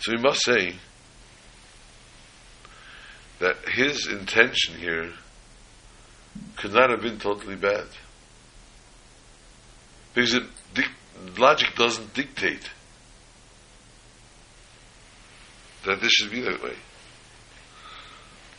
So 0.00 0.12
we 0.12 0.18
must 0.18 0.44
say 0.44 0.74
that 3.38 3.56
his 3.70 4.06
intention 4.06 4.76
here 4.76 5.12
could 6.56 6.74
not 6.74 6.90
have 6.90 7.00
been 7.00 7.18
totally 7.18 7.56
bad. 7.56 7.86
Because 10.12 10.34
it, 10.34 10.44
logic 11.38 11.74
doesn't 11.76 12.14
dictate 12.14 12.70
that 15.84 16.00
this 16.00 16.12
should 16.12 16.30
be 16.30 16.40
that 16.40 16.62
way. 16.62 16.76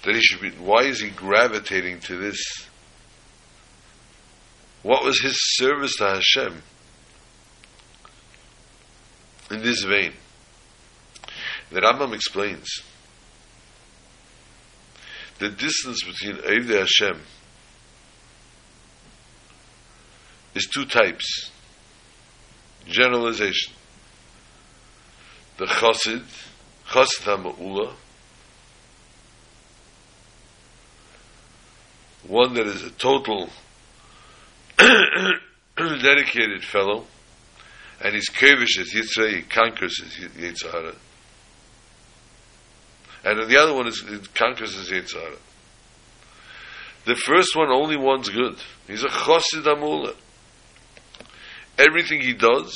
That 0.03 0.15
he 0.15 0.21
should 0.21 0.41
be, 0.41 0.51
why 0.51 0.83
is 0.83 1.01
he 1.01 1.09
gravitating 1.09 1.99
to 2.01 2.17
this? 2.17 2.39
What 4.83 5.03
was 5.03 5.19
his 5.19 5.35
service 5.55 5.95
to 5.97 6.05
Hashem 6.07 6.61
in 9.49 9.63
this 9.63 9.83
vein? 9.83 10.13
The 11.71 11.81
Rambam 11.81 12.13
explains 12.13 12.67
the 15.39 15.49
distance 15.49 16.03
between 16.03 16.37
Evdei 16.37 16.79
Hashem 16.79 17.21
is 20.53 20.67
two 20.71 20.85
types. 20.85 21.51
Generalization. 22.87 23.73
The 25.57 25.65
Chassid, 25.65 26.23
Chassid 26.87 27.23
HaMa'ula, 27.23 27.93
one 32.27 32.53
that 32.55 32.67
is 32.67 32.83
a 32.83 32.91
total 32.91 33.49
dedicated 35.77 36.63
fellow, 36.63 37.05
and 38.03 38.13
he's 38.13 38.29
kavish 38.29 38.79
as 38.79 38.91
Yitzray, 38.93 39.37
he 39.37 39.41
conquers 39.43 40.01
his 40.03 40.29
Yitzhara. 40.29 40.95
And 43.23 43.49
the 43.49 43.57
other 43.57 43.73
one 43.73 43.87
is 43.87 44.03
conquers 44.33 44.75
his 44.75 44.91
Yitzhara. 44.91 45.37
The 47.05 47.15
first 47.15 47.55
one, 47.55 47.69
only 47.69 47.97
one's 47.97 48.29
good. 48.29 48.57
He's 48.87 49.03
a 49.03 49.07
Chassid 49.07 49.63
Amula. 49.63 50.15
Everything 51.77 52.21
he 52.21 52.33
does 52.33 52.73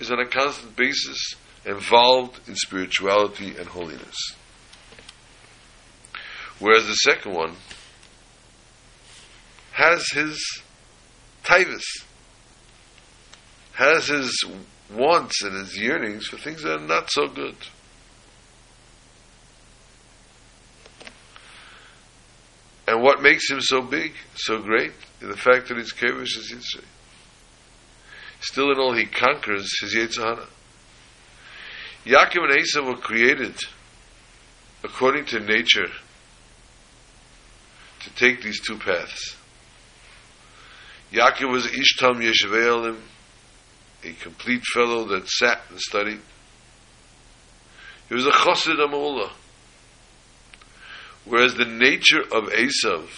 is 0.00 0.10
on 0.10 0.20
a 0.20 0.26
constant 0.26 0.76
basis 0.76 1.34
involved 1.64 2.46
in 2.48 2.54
spirituality 2.54 3.56
and 3.56 3.66
holiness. 3.66 4.16
Whereas 6.58 6.86
the 6.86 6.94
second 6.94 7.34
one 7.34 7.54
has 9.72 10.06
his 10.12 10.62
tivus, 11.44 11.84
has 13.72 14.06
his 14.08 14.44
wants 14.90 15.42
and 15.42 15.54
his 15.54 15.76
yearnings 15.76 16.26
for 16.26 16.36
things 16.36 16.62
that 16.62 16.78
are 16.78 16.86
not 16.86 17.10
so 17.10 17.28
good. 17.28 17.56
And 22.88 23.02
what 23.02 23.20
makes 23.20 23.50
him 23.50 23.60
so 23.60 23.82
big, 23.82 24.14
so 24.34 24.60
great, 24.60 24.92
is 25.20 25.28
the 25.28 25.36
fact 25.36 25.68
that 25.68 25.76
he's 25.76 25.92
Kevish 25.92 26.38
as 26.38 26.52
Yitzhak. 26.52 26.84
Still 28.46 28.70
in 28.70 28.78
all, 28.78 28.92
he 28.92 29.06
conquers 29.06 29.68
his 29.80 29.92
Yetzirah. 29.92 30.46
Yaakov 32.06 32.48
and 32.48 32.60
Esau 32.60 32.82
were 32.82 32.96
created 32.96 33.56
according 34.84 35.24
to 35.24 35.40
nature 35.40 35.90
to 38.00 38.10
take 38.14 38.42
these 38.42 38.60
two 38.60 38.78
paths. 38.78 39.34
Yaakov 41.12 41.50
was 41.50 41.66
Ishtam 41.66 42.22
Yeshve'elim, 42.22 43.00
a 44.04 44.12
complete 44.12 44.62
fellow 44.72 45.04
that 45.08 45.28
sat 45.28 45.62
and 45.68 45.80
studied. 45.80 46.20
He 48.08 48.14
was 48.14 48.26
a 48.26 48.30
Chosid 48.30 48.76
Amullah. 48.76 49.32
Whereas 51.24 51.56
the 51.56 51.64
nature 51.64 52.22
of 52.22 52.44
Esav, 52.50 53.08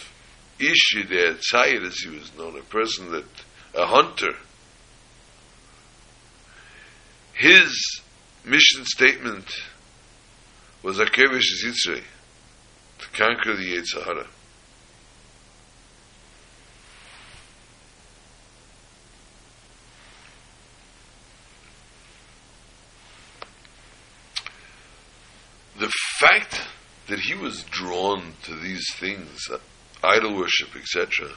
Ishid, 0.58 1.42
Tzayir, 1.52 1.86
as 1.86 1.98
he 1.98 2.08
was 2.08 2.34
known, 2.38 2.58
a 2.58 2.62
person 2.62 3.10
that, 3.10 3.26
a 3.74 3.84
hunter, 3.84 4.32
his 7.38 8.00
mission 8.44 8.84
statement 8.84 9.48
was 10.82 10.98
Akevish 10.98 11.62
Zitzrei, 11.62 12.02
to 12.98 13.08
conquer 13.12 13.54
the 13.54 13.76
Yetzirah. 13.76 14.26
The 25.78 25.92
fact 26.18 26.60
that 27.06 27.20
he 27.20 27.34
was 27.34 27.62
drawn 27.70 28.32
to 28.42 28.56
these 28.56 28.84
things, 28.96 29.46
idol 30.02 30.36
worship, 30.36 30.74
etc., 30.74 31.30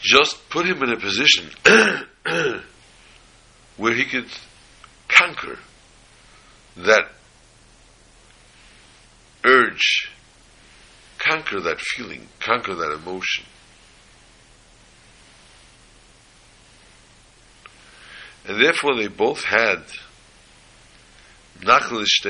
just 0.00 0.48
put 0.50 0.66
him 0.66 0.82
in 0.82 0.90
a 0.90 0.98
position 0.98 1.50
where 3.76 3.94
he 3.94 4.04
could 4.04 4.28
conquer 5.08 5.58
that 6.76 7.10
urge, 9.44 10.10
conquer 11.18 11.60
that 11.60 11.80
feeling, 11.80 12.28
conquer 12.40 12.74
that 12.74 12.92
emotion. 12.92 13.44
And 18.46 18.62
therefore 18.62 18.96
they 18.96 19.08
both 19.08 19.44
had 19.44 19.84
Nachlish. 21.60 22.22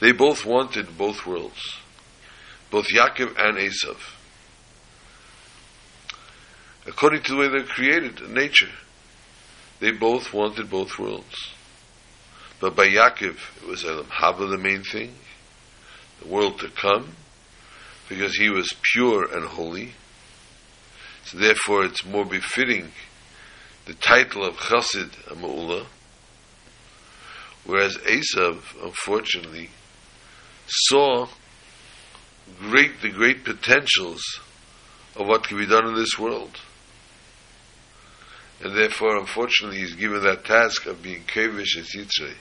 They 0.00 0.12
both 0.12 0.46
wanted 0.46 0.96
both 0.96 1.26
worlds, 1.26 1.78
both 2.70 2.86
Yaakov 2.88 3.36
and 3.38 3.58
Esav. 3.58 3.98
According 6.86 7.22
to 7.24 7.32
the 7.32 7.38
way 7.38 7.48
they're 7.48 7.64
created, 7.64 8.30
nature. 8.30 8.70
They 9.80 9.92
both 9.92 10.32
wanted 10.32 10.70
both 10.70 10.98
worlds. 10.98 11.52
But 12.60 12.74
by 12.74 12.88
Yaakov, 12.88 13.62
it 13.62 13.68
was 13.68 13.84
Olam 13.84 14.06
Haba 14.06 14.50
the 14.50 14.58
main 14.58 14.82
thing, 14.82 15.14
the 16.20 16.28
world 16.28 16.58
to 16.60 16.68
come, 16.68 17.12
because 18.08 18.36
he 18.36 18.48
was 18.48 18.72
pure 18.92 19.24
and 19.32 19.44
holy. 19.44 19.94
So 21.24 21.38
therefore 21.38 21.84
it's 21.84 22.04
more 22.04 22.24
befitting 22.24 22.90
the 23.86 23.94
title 23.94 24.44
of 24.44 24.56
Chassid 24.56 25.10
Ama'ula, 25.28 25.86
whereas 27.64 27.96
Esav, 27.98 28.60
unfortunately, 28.82 29.70
saw 30.66 31.28
great 32.58 33.00
the 33.02 33.10
great 33.10 33.44
potentials 33.44 34.22
of 35.14 35.26
what 35.26 35.44
can 35.44 35.58
be 35.58 35.66
done 35.66 35.86
in 35.86 35.94
this 35.94 36.18
world. 36.18 36.60
And 38.60 38.76
therefore, 38.76 39.18
unfortunately, 39.18 39.78
he's 39.78 39.94
given 39.94 40.22
that 40.22 40.44
task 40.44 40.86
of 40.86 41.02
being 41.02 41.22
Kavish 41.24 41.76
and 41.76 41.86
Yitzray, 41.86 42.34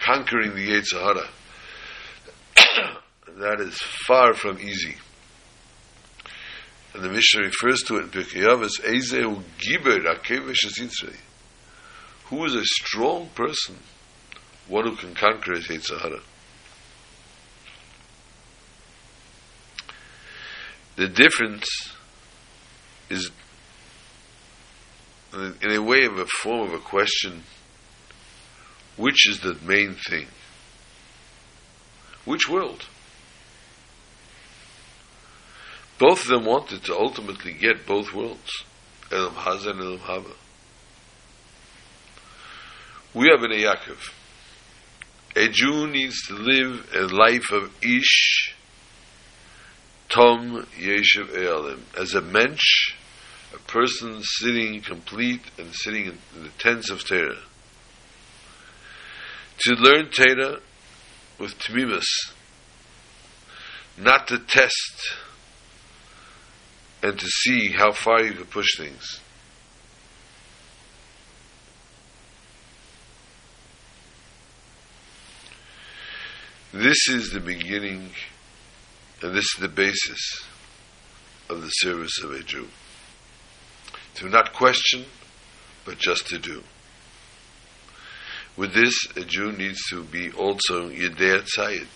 conquering 0.00 0.54
the 0.54 0.68
Yetzirah. 0.68 1.28
that 3.38 3.60
is 3.60 3.78
far 4.06 4.34
from 4.34 4.58
easy. 4.58 4.96
And 6.92 7.04
the 7.04 7.08
Mishnah 7.08 7.42
refers 7.42 7.82
to 7.84 7.98
it 7.98 8.02
in 8.04 8.10
Pirkei 8.10 8.44
Avos, 8.44 8.80
Ezehu 8.80 9.42
Giber 9.58 10.04
HaKevish 10.04 10.66
Yitzray. 10.78 11.16
Who 12.24 12.44
is 12.44 12.54
a 12.54 12.64
strong 12.64 13.28
person, 13.34 13.78
one 14.66 14.86
who 14.86 14.96
can 14.96 15.14
conquer 15.14 15.54
his 15.54 15.68
Yetzirah. 15.68 16.22
The 20.96 21.08
difference 21.08 21.66
is, 23.08 23.30
in 25.32 25.70
a 25.70 25.82
way 25.82 26.04
of 26.04 26.18
a 26.18 26.26
form 26.26 26.68
of 26.68 26.74
a 26.74 26.78
question, 26.78 27.44
which 28.96 29.28
is 29.28 29.40
the 29.40 29.56
main 29.62 29.94
thing? 29.94 30.26
Which 32.24 32.48
world? 32.48 32.86
Both 35.98 36.22
of 36.22 36.28
them 36.28 36.44
wanted 36.46 36.84
to 36.84 36.96
ultimately 36.96 37.52
get 37.52 37.86
both 37.86 38.12
worlds, 38.14 38.64
Olam 39.10 39.34
Hazeh 39.34 39.70
and 39.70 39.80
Olam 39.80 39.98
Haba. 39.98 40.32
We 43.12 43.28
have 43.28 43.42
in 43.42 43.52
a 43.52 43.56
Yaakov. 43.56 44.12
A 45.36 45.48
Jew 45.48 45.86
needs 45.86 46.26
to 46.26 46.34
live 46.34 46.90
a 46.94 47.06
life 47.14 47.50
of 47.52 47.72
Ish, 47.82 48.54
Tom 50.08 50.66
Yeshiv 50.78 51.28
Ealim. 51.28 51.80
As 51.98 52.14
a 52.14 52.20
mensch, 52.20 52.94
a 53.54 53.58
person 53.58 54.20
sitting 54.22 54.80
complete 54.82 55.42
and 55.58 55.74
sitting 55.74 56.06
in 56.06 56.42
the 56.42 56.48
tents 56.58 56.90
of 56.90 57.04
Torah. 57.06 57.38
To 59.60 59.74
learn 59.74 60.10
Torah 60.10 60.60
with 61.38 61.58
Tmimus, 61.58 62.06
not 63.98 64.28
to 64.28 64.38
test 64.38 65.16
and 67.02 67.18
to 67.18 67.26
see 67.26 67.70
how 67.70 67.92
far 67.92 68.22
you 68.22 68.32
can 68.32 68.46
push 68.46 68.76
things. 68.76 69.20
This 76.72 77.08
is 77.08 77.30
the 77.30 77.40
beginning 77.40 78.10
and 79.22 79.34
this 79.34 79.44
is 79.44 79.60
the 79.60 79.68
basis 79.68 80.20
of 81.48 81.62
the 81.62 81.68
service 81.68 82.22
of 82.22 82.30
a 82.30 82.42
Jew. 82.42 82.68
To 84.16 84.28
not 84.28 84.52
question, 84.52 85.06
but 85.84 85.98
just 85.98 86.26
to 86.28 86.38
do. 86.38 86.62
With 88.56 88.74
this, 88.74 88.94
a 89.16 89.24
Jew 89.24 89.52
needs 89.52 89.80
to 89.90 90.02
be 90.04 90.30
also 90.32 90.90
Yedei 90.90 91.46
Tzayid. 91.56 91.86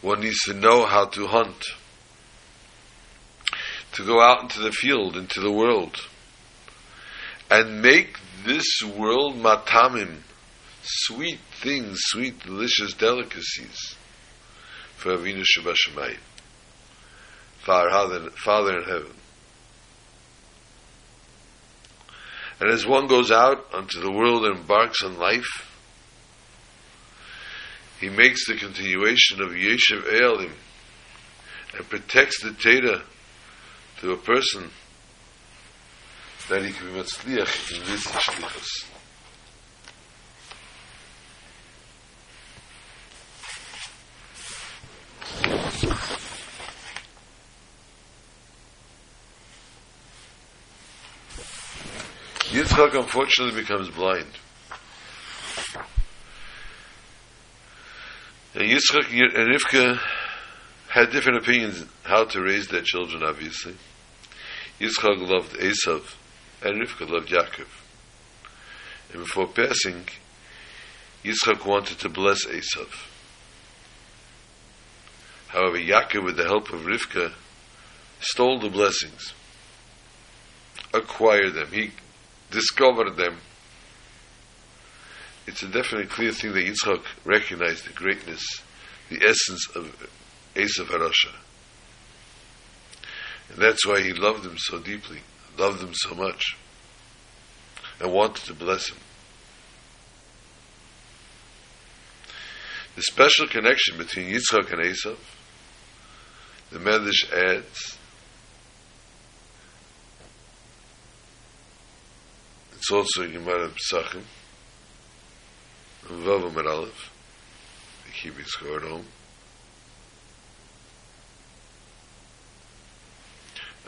One 0.00 0.20
needs 0.20 0.40
to 0.46 0.54
know 0.54 0.86
how 0.86 1.06
to 1.06 1.26
hunt, 1.28 1.64
to 3.92 4.04
go 4.04 4.20
out 4.20 4.42
into 4.42 4.60
the 4.60 4.72
field, 4.72 5.16
into 5.16 5.40
the 5.40 5.52
world, 5.52 5.96
and 7.50 7.80
make 7.80 8.18
this 8.44 8.82
world 8.82 9.36
matamim, 9.36 10.18
sweet 10.82 11.38
things, 11.62 11.98
sweet, 12.02 12.40
delicious 12.40 12.92
delicacies 12.94 13.94
for 14.96 15.16
Avinu 15.16 15.44
Shabbat 15.44 16.16
Father, 17.60 18.30
Father 18.30 18.78
in 18.78 18.84
heaven. 18.84 19.14
And 22.60 22.70
as 22.70 22.86
one 22.86 23.06
goes 23.06 23.30
out 23.30 23.66
onto 23.72 24.00
the 24.00 24.10
world 24.10 24.44
and 24.44 24.58
embarks 24.58 25.02
on 25.02 25.18
life, 25.18 25.70
he 28.00 28.08
makes 28.08 28.46
the 28.46 28.54
continuation 28.54 29.40
of 29.40 29.50
Yeshiv 29.50 30.02
Ealim 30.02 30.52
and 31.76 31.88
protects 31.88 32.42
the 32.42 32.50
Teda 32.50 33.02
to 34.00 34.12
a 34.12 34.16
person 34.16 34.70
that 36.48 36.64
he 36.64 36.72
can 36.72 36.86
be 36.88 37.00
Matzliach 37.00 37.72
in 37.72 37.86
this 37.86 38.06
Shlichus. 38.06 38.93
Yitzchak 52.74 53.00
unfortunately 53.00 53.60
becomes 53.60 53.88
blind. 53.88 54.26
And 58.54 58.64
Yitzchak 58.64 59.10
and 59.12 59.54
Rivka 59.54 60.00
had 60.88 61.12
different 61.12 61.38
opinions 61.38 61.84
how 62.02 62.24
to 62.24 62.40
raise 62.42 62.66
their 62.66 62.82
children, 62.82 63.22
obviously. 63.22 63.76
Yitzchak 64.80 65.20
loved 65.20 65.52
Esav, 65.52 66.16
and 66.64 66.82
Rivka 66.82 67.08
loved 67.08 67.28
Yaakov. 67.28 67.68
And 69.12 69.22
before 69.22 69.46
passing, 69.46 70.08
Yitzchak 71.24 71.64
wanted 71.64 72.00
to 72.00 72.08
bless 72.08 72.44
Esav. 72.44 72.90
However, 75.46 75.78
Yaakov, 75.78 76.24
with 76.24 76.36
the 76.36 76.44
help 76.44 76.72
of 76.72 76.80
Rivka, 76.80 77.34
stole 78.18 78.58
the 78.58 78.68
blessings, 78.68 79.32
acquired 80.92 81.54
them. 81.54 81.68
He 81.70 81.92
discovered 82.54 83.16
them. 83.16 83.36
It's 85.46 85.62
a 85.62 85.68
definitely 85.68 86.06
clear 86.06 86.32
thing 86.32 86.54
that 86.54 86.64
Yitzchak 86.64 87.02
recognized 87.24 87.86
the 87.86 87.92
greatness, 87.92 88.42
the 89.10 89.22
essence 89.22 89.68
of 89.74 90.08
Esav 90.54 90.86
Harasha. 90.86 91.34
And 93.50 93.58
that's 93.58 93.86
why 93.86 94.00
he 94.00 94.12
loved 94.14 94.46
him 94.46 94.56
so 94.56 94.78
deeply, 94.78 95.20
loved 95.58 95.82
him 95.82 95.92
so 95.92 96.14
much, 96.14 96.56
and 98.00 98.10
wanted 98.10 98.44
to 98.46 98.54
bless 98.54 98.88
him. 98.88 98.96
The 102.96 103.02
special 103.02 103.48
connection 103.48 103.98
between 103.98 104.30
Yitzchak 104.30 104.72
and 104.72 104.80
Esav, 104.82 105.18
the 106.70 106.78
Medrash 106.78 107.30
adds 107.32 107.98
It's 112.84 112.90
also 112.90 113.22
in 113.22 113.32
Gemara 113.32 113.70
Pesachim, 113.70 114.24
Vav 116.04 116.52
Amud 116.52 116.66
Aleph, 116.66 117.10
the 118.04 118.12
Kibbutz 118.12 118.82
home. 118.86 119.06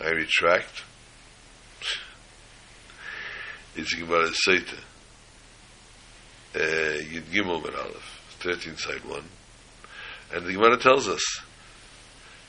I 0.02 0.08
retract. 0.08 0.82
it's 3.74 3.92
in 3.92 4.06
Gemara 4.06 4.30
Sotah, 4.30 4.78
uh, 6.54 6.58
Yud 6.58 7.24
Gimel 7.24 7.60
Amud 7.60 7.78
Aleph, 7.78 8.38
13 8.40 8.78
side 8.78 9.04
1. 9.04 9.22
And 10.32 10.46
the 10.46 10.54
Gemara 10.54 10.78
tells 10.78 11.06
us, 11.06 11.22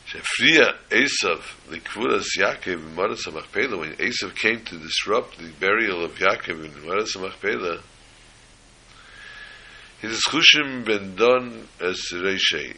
Shefriya 0.08 0.74
Esav, 0.90 1.42
the 1.70 1.80
Kvuras 1.80 2.28
Yaakov 2.38 2.76
in 2.76 2.96
Me'aras 2.96 3.26
HaMachpelah, 3.26 3.78
when 3.78 3.94
Esav 3.96 4.34
came 4.36 4.64
to 4.64 4.78
disrupt 4.78 5.38
the 5.38 5.52
burial 5.60 6.06
of 6.06 6.14
Yaakov 6.14 6.64
in 6.64 6.86
Me'aras 6.86 7.14
HaMachpelah, 7.14 7.82
he 10.02 10.08
says, 10.08 10.22
Chushim 10.22 10.86
ben 10.86 11.16
Don 11.18 11.68
as 11.82 12.00
Reishei. 12.14 12.78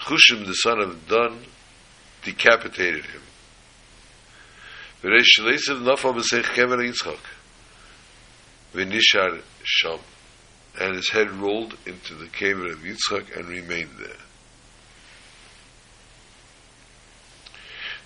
Chushim, 0.00 0.44
the 0.44 0.52
son 0.52 0.80
of 0.80 1.08
Don, 1.08 1.40
decapitated 2.22 3.06
him. 3.06 3.22
V'reish 5.02 5.38
Esav 5.38 5.80
nafal 5.80 6.14
b'seich 6.14 6.42
kever 6.52 6.86
Yitzchak. 6.86 7.20
V'nishar 8.74 9.40
Sham. 9.62 10.00
And 10.78 10.96
his 10.96 11.08
head 11.10 11.30
rolled 11.30 11.78
into 11.86 12.14
the 12.14 12.26
cave 12.26 12.58
of 12.58 12.80
Yitzchak 12.80 13.34
and 13.34 13.48
remained 13.48 13.92
there. 13.98 14.27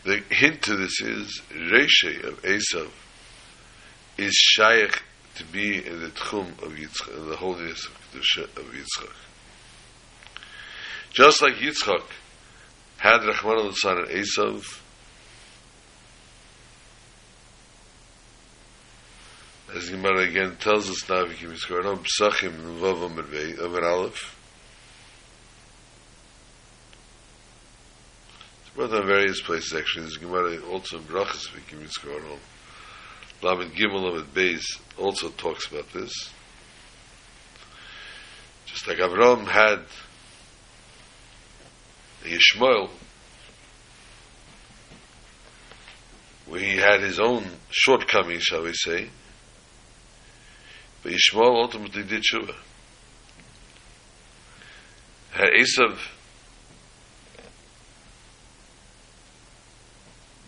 The 0.04 0.20
hint 0.30 0.62
to 0.62 0.76
this 0.76 1.00
is 1.00 1.42
Reshe 1.52 2.24
of 2.24 2.42
Esav 2.42 2.90
is 4.18 4.34
shaykh 4.34 5.00
to 5.36 5.44
be 5.44 5.86
in 5.86 6.00
the 6.00 6.08
tchum 6.08 6.60
of 6.62 6.72
Yitzchak, 6.72 7.16
in 7.16 7.28
the 7.28 7.36
holiness 7.36 7.86
of, 7.86 7.92
of 8.56 8.74
Yitzchak. 8.74 9.12
Just 11.12 11.40
like 11.40 11.54
Yitzchak 11.54 12.02
had 12.98 13.20
Rachman 13.20 13.64
al-Tzar 13.64 14.00
and 14.00 14.08
Esav, 14.08 14.80
as 19.74 19.86
the 19.86 19.92
Gemara 19.92 20.28
again 20.28 20.56
tells 20.58 20.90
us 20.90 21.08
now, 21.08 21.24
you 21.26 21.48
can 21.48 21.56
score 21.56 21.86
on 21.86 21.98
Pesachim, 21.98 22.80
Vav 22.80 23.08
Amud 23.08 23.82
Aleph, 23.82 24.36
brought 28.74 28.92
on 28.92 29.06
various 29.06 29.40
places 29.42 29.74
actually, 29.74 30.02
there's 30.02 30.16
Gemara 30.16 30.58
also 30.70 30.98
in 30.98 31.04
Brachas, 31.04 31.46
if 31.46 31.72
you 31.72 31.78
can 31.78 32.22
on 32.24 32.38
Lamed 33.42 33.74
Gimel 33.74 34.12
Lamed 34.12 34.34
Beis 34.34 34.62
also 34.98 35.28
talks 35.30 35.66
about 35.66 35.92
this. 35.92 36.12
Just 38.66 38.86
like 38.86 38.98
Avram 38.98 39.46
had 39.46 39.80
a 42.24 42.28
Yishmael, 42.28 42.88
where 46.46 46.60
he 46.60 46.76
had 46.76 47.00
his 47.00 47.18
own 47.18 47.44
shortcomings, 47.70 48.44
shall 48.44 48.62
we 48.62 48.72
say, 48.72 49.08
but 51.02 51.12
Yishmael 51.12 51.62
ultimately 51.62 52.04
did 52.04 52.22
tshuva. 52.22 52.54
Had 55.32 55.50
Esav 55.50 55.98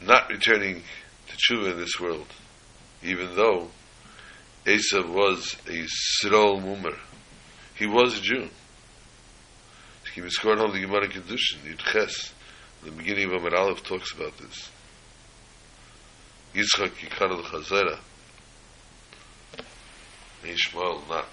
not 0.06 0.28
returning 0.30 0.82
to 1.28 1.36
tshuva 1.36 1.72
in 1.72 1.78
this 1.78 1.98
world, 2.00 2.26
even 3.02 3.34
though 3.36 3.70
Esav 4.66 5.08
was 5.08 5.56
a 5.66 5.86
Sirol 6.22 6.62
Mumer. 6.62 6.96
He 7.76 7.86
was 7.86 8.18
a 8.18 8.22
Jew. 8.22 8.48
He 10.14 10.20
was 10.20 10.34
scored 10.36 10.60
on 10.60 10.72
the 10.72 10.80
Gemara 10.80 11.08
Kiddushin, 11.08 11.58
Yud 11.64 11.78
Ches. 11.78 12.32
The 12.84 12.90
beginning 12.92 13.34
of 13.34 13.42
Amud 13.42 13.52
Aleph 13.52 13.82
talks 13.82 14.12
about 14.12 14.38
this. 14.38 14.70
Yitzchak 16.54 16.90
Yikar 16.90 17.30
al-Chazera. 17.30 17.98
Ishmael 20.44 21.02
not. 21.08 21.28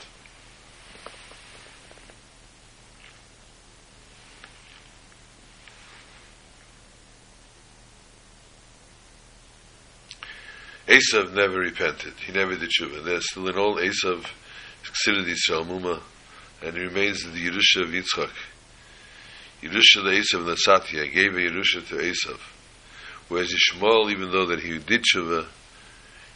Esav 10.92 11.34
never 11.34 11.60
repented. 11.60 12.14
He 12.26 12.34
never 12.34 12.56
did 12.56 12.70
tshuva. 12.70 13.04
There's 13.06 13.30
still 13.32 13.48
an 13.48 13.58
old 13.58 13.78
Esav 13.78 14.26
considered 14.84 15.26
Yisrael 15.26 15.66
Muma, 15.66 16.02
and 16.62 16.76
he 16.76 16.84
remains 16.84 17.24
in 17.24 17.34
the 17.34 17.48
Yerusha 17.48 17.84
of 17.84 17.90
Yitzchak. 17.90 18.32
Yerusha 19.62 20.04
the 20.04 20.22
Esav 20.22 20.44
Nasati, 20.44 21.14
gave 21.14 21.34
a 21.34 21.40
Yerusha 21.40 21.88
to 21.88 21.96
Esav. 21.96 22.40
Whereas 23.30 23.54
Yishmael, 23.54 24.12
even 24.12 24.32
though 24.32 24.48
that 24.48 24.60
he 24.60 24.80
did 24.80 25.04
tshuva, 25.04 25.46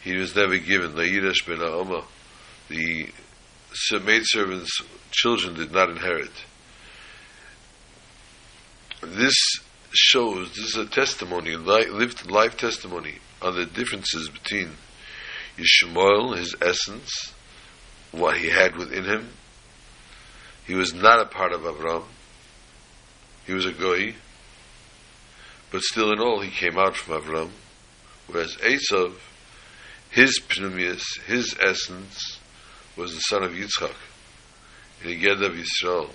he 0.01 0.15
was 0.15 0.33
never 0.33 0.57
given. 0.57 0.93
Na'irash 0.93 1.45
ben 1.45 1.57
Ha'oma, 1.57 2.05
the 2.69 3.09
maidservant's 3.91 4.79
children 5.11 5.55
did 5.55 5.73
not 5.73 5.89
inherit. 5.89 6.31
This 9.01 9.35
shows, 9.91 10.49
this 10.55 10.75
is 10.75 10.77
a 10.77 10.85
testimony, 10.85 11.57
lived 11.57 12.31
life 12.31 12.55
testimony 12.55 13.15
on 13.41 13.55
the 13.55 13.65
differences 13.65 14.29
between 14.29 14.71
Yishmael, 15.57 16.37
his 16.37 16.55
essence, 16.61 17.33
what 18.11 18.37
he 18.37 18.49
had 18.49 18.75
within 18.75 19.05
him. 19.05 19.29
He 20.65 20.73
was 20.73 20.93
not 20.93 21.19
a 21.19 21.25
part 21.25 21.51
of 21.51 21.61
Avram. 21.61 22.03
He 23.45 23.53
was 23.53 23.65
a 23.65 23.71
goy, 23.71 24.15
but 25.71 25.81
still 25.81 26.11
in 26.11 26.19
all 26.19 26.39
he 26.41 26.49
came 26.49 26.77
out 26.77 26.95
from 26.95 27.21
Avram. 27.21 27.49
Whereas 28.27 28.55
Esav, 28.57 29.13
his 30.09 30.39
pnimius, 30.39 31.03
his 31.27 31.55
essence, 31.59 32.39
was 32.95 33.13
the 33.13 33.19
son 33.19 33.43
of 33.43 33.51
Yitzchak, 33.51 33.93
the 35.03 35.19
Ged 35.19 35.43
of 35.43 35.53
Yisrael. 35.53 36.09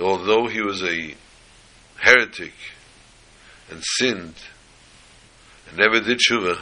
Although 0.00 0.46
he 0.46 0.62
was 0.62 0.82
a 0.82 1.14
heretic 1.98 2.54
and 3.70 3.82
sinned 3.82 4.34
and 5.68 5.78
never 5.78 6.00
did 6.00 6.18
tshuva, 6.18 6.58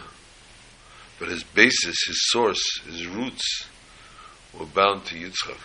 but 1.18 1.28
his 1.28 1.42
basis, 1.42 1.96
his 2.06 2.28
source, 2.30 2.62
his 2.86 3.06
roots 3.06 3.66
were 4.58 4.66
bound 4.66 5.04
to 5.06 5.14
Yitzchak 5.14 5.58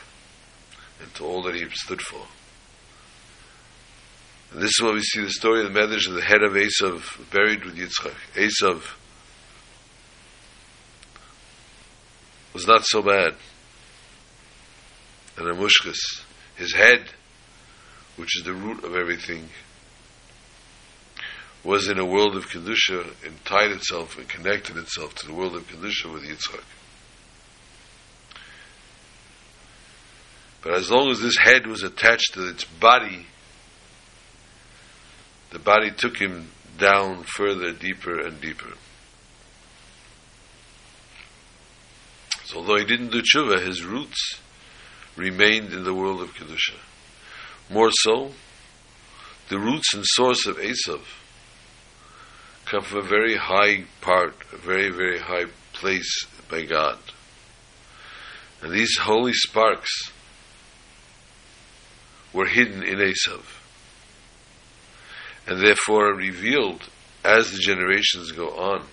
and 1.01 1.13
to 1.15 1.25
all 1.25 1.43
that 1.43 1.55
he 1.55 1.65
stood 1.71 2.01
for. 2.01 2.25
And 4.51 4.61
this 4.61 4.69
is 4.69 4.81
what 4.81 4.93
we 4.93 5.01
see 5.01 5.21
the 5.21 5.31
story 5.31 5.65
of 5.65 5.73
the 5.73 5.79
Medrash 5.79 6.07
of 6.07 6.13
the 6.13 6.21
head 6.21 6.43
of 6.43 6.53
Esav 6.53 7.31
buried 7.31 7.65
with 7.65 7.75
Yitzchak. 7.75 8.15
Esav 8.35 8.83
was 12.53 12.67
not 12.67 12.85
so 12.85 13.01
bad. 13.01 13.35
And 15.37 15.47
Amushkas, 15.47 15.97
his 16.55 16.73
head, 16.73 17.05
which 18.15 18.37
is 18.37 18.43
the 18.43 18.53
root 18.53 18.83
of 18.83 18.95
everything, 18.95 19.49
was 21.63 21.87
in 21.87 21.97
a 21.97 22.05
world 22.05 22.35
of 22.35 22.49
Kedusha 22.49 23.13
and 23.25 23.45
tied 23.45 23.71
itself 23.71 24.17
and 24.17 24.27
connected 24.27 24.77
itself 24.77 25.15
to 25.15 25.27
the 25.27 25.33
world 25.33 25.55
of 25.55 25.67
Kedusha 25.67 26.11
with 26.11 26.23
Yitzchak. 26.23 26.63
But 30.61 30.73
as 30.75 30.91
long 30.91 31.09
as 31.09 31.21
this 31.21 31.37
head 31.37 31.67
was 31.67 31.83
attached 31.83 32.33
to 32.33 32.47
its 32.47 32.63
body, 32.63 33.27
the 35.51 35.59
body 35.59 35.91
took 35.91 36.17
him 36.17 36.49
down 36.77 37.23
further, 37.23 37.71
deeper 37.71 38.19
and 38.19 38.41
deeper. 38.41 38.73
So 42.45 42.57
although 42.57 42.77
he 42.77 42.85
didn't 42.85 43.11
do 43.11 43.21
tshuva, 43.21 43.65
his 43.65 43.83
roots 43.83 44.39
remained 45.15 45.73
in 45.73 45.83
the 45.83 45.93
world 45.93 46.21
of 46.21 46.33
Kedusha. 46.33 46.77
More 47.69 47.91
so, 47.91 48.31
the 49.49 49.59
roots 49.59 49.93
and 49.93 50.03
source 50.05 50.45
of 50.45 50.57
Esav 50.57 51.01
come 52.73 52.81
from 52.81 53.05
a 53.05 53.07
very 53.07 53.35
high 53.35 53.83
part, 54.01 54.33
a 54.51 54.57
very, 54.57 54.89
very 54.89 55.19
high 55.19 55.45
place 55.73 56.25
by 56.49 56.63
God. 56.63 56.97
And 58.63 58.73
these 58.73 58.97
holy 58.97 59.33
sparks 59.33 60.11
were 62.33 62.47
hidden 62.47 62.81
in 62.81 62.97
Esav. 62.97 63.43
And 65.45 65.61
therefore 65.61 66.15
revealed 66.15 66.89
as 67.23 67.51
the 67.51 67.59
generations 67.59 68.31
go 68.31 68.49
on. 68.49 68.87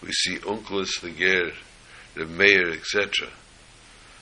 We 0.00 0.12
see 0.12 0.36
Onkelos 0.36 1.00
the 1.00 1.10
Ger, 1.10 1.50
the 2.14 2.24
Meir, 2.24 2.70
etc., 2.70 3.30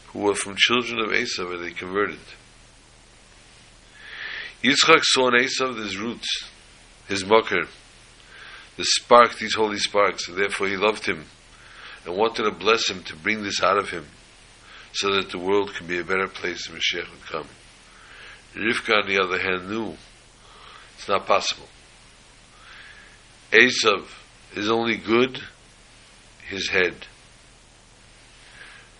who 0.06 0.20
were 0.20 0.34
from 0.34 0.54
children 0.56 1.00
of 1.00 1.10
Esav 1.10 1.52
and 1.54 1.62
they 1.62 1.72
converted. 1.72 2.16
Yitzchak 4.62 5.02
saw 5.02 5.28
in 5.28 5.34
Esav 5.34 5.76
his 5.76 5.98
roots, 5.98 6.48
his 7.08 7.26
mocker, 7.26 7.66
the 8.76 8.84
spark, 8.84 9.38
these 9.38 9.54
holy 9.54 9.78
sparks, 9.78 10.28
and 10.28 10.36
therefore 10.36 10.68
he 10.68 10.76
loved 10.76 11.06
him 11.06 11.24
and 12.04 12.16
wanted 12.16 12.44
to 12.44 12.50
bless 12.50 12.88
him 12.88 13.02
to 13.04 13.16
bring 13.16 13.42
this 13.42 13.62
out 13.62 13.78
of 13.78 13.90
him 13.90 14.06
so 14.92 15.14
that 15.14 15.30
the 15.30 15.38
world 15.38 15.74
can 15.74 15.86
be 15.86 15.98
a 15.98 16.04
better 16.04 16.28
place 16.28 16.68
when 16.68 16.78
Mashiach 16.78 17.10
would 17.10 17.26
come. 17.26 17.48
Rivka, 18.54 19.02
on 19.02 19.08
the 19.08 19.20
other 19.20 19.38
hand, 19.38 19.68
knew 19.68 19.96
it's 20.96 21.08
not 21.08 21.26
possible. 21.26 21.68
Esav 23.50 24.06
is 24.54 24.70
only 24.70 24.96
good 24.96 25.40
his 26.46 26.68
head. 26.68 26.94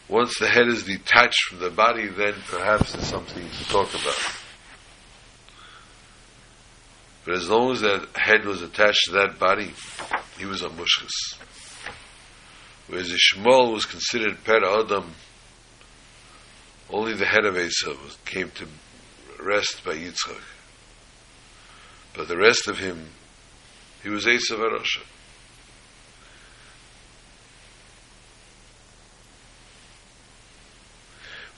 Once 0.09 0.35
the 0.39 0.49
head 0.49 0.66
is 0.68 0.85
detached 0.85 1.49
from 1.49 1.61
the 1.61 1.70
body, 1.70 2.09
then 2.09 2.35
perhaps 2.49 2.93
there's 2.93 3.07
something 3.07 3.49
to 3.49 3.64
talk 3.68 3.89
about. 3.95 4.44
But 7.25 7.35
as 7.35 7.49
long 7.49 7.72
as 7.72 7.81
that 7.81 8.09
head 8.14 8.45
was 8.45 8.61
attached 8.61 9.05
to 9.07 9.12
that 9.12 9.39
body, 9.39 9.72
he 10.39 10.45
was 10.45 10.62
a 10.62 10.68
mushkas. 10.68 11.39
Whereas 12.87 13.11
Ishmael 13.11 13.72
was 13.72 13.87
considered 13.87 14.45
per 14.45 14.62
Adam, 14.62 15.14
only 16.91 17.14
the 17.14 17.25
head 17.25 17.47
of 17.47 17.55
Esav 17.55 18.22
came 18.27 18.51
to 18.51 18.66
rest 19.41 19.83
by 19.85 19.95
Yitzchak. 19.95 20.43
But 22.14 22.29
the 22.29 22.37
rest 22.37 22.68
of 22.68 22.79
him, 22.79 23.09
he 24.03 24.11
was 24.11 24.27
Esav 24.27 24.59
Arasha. 24.59 25.03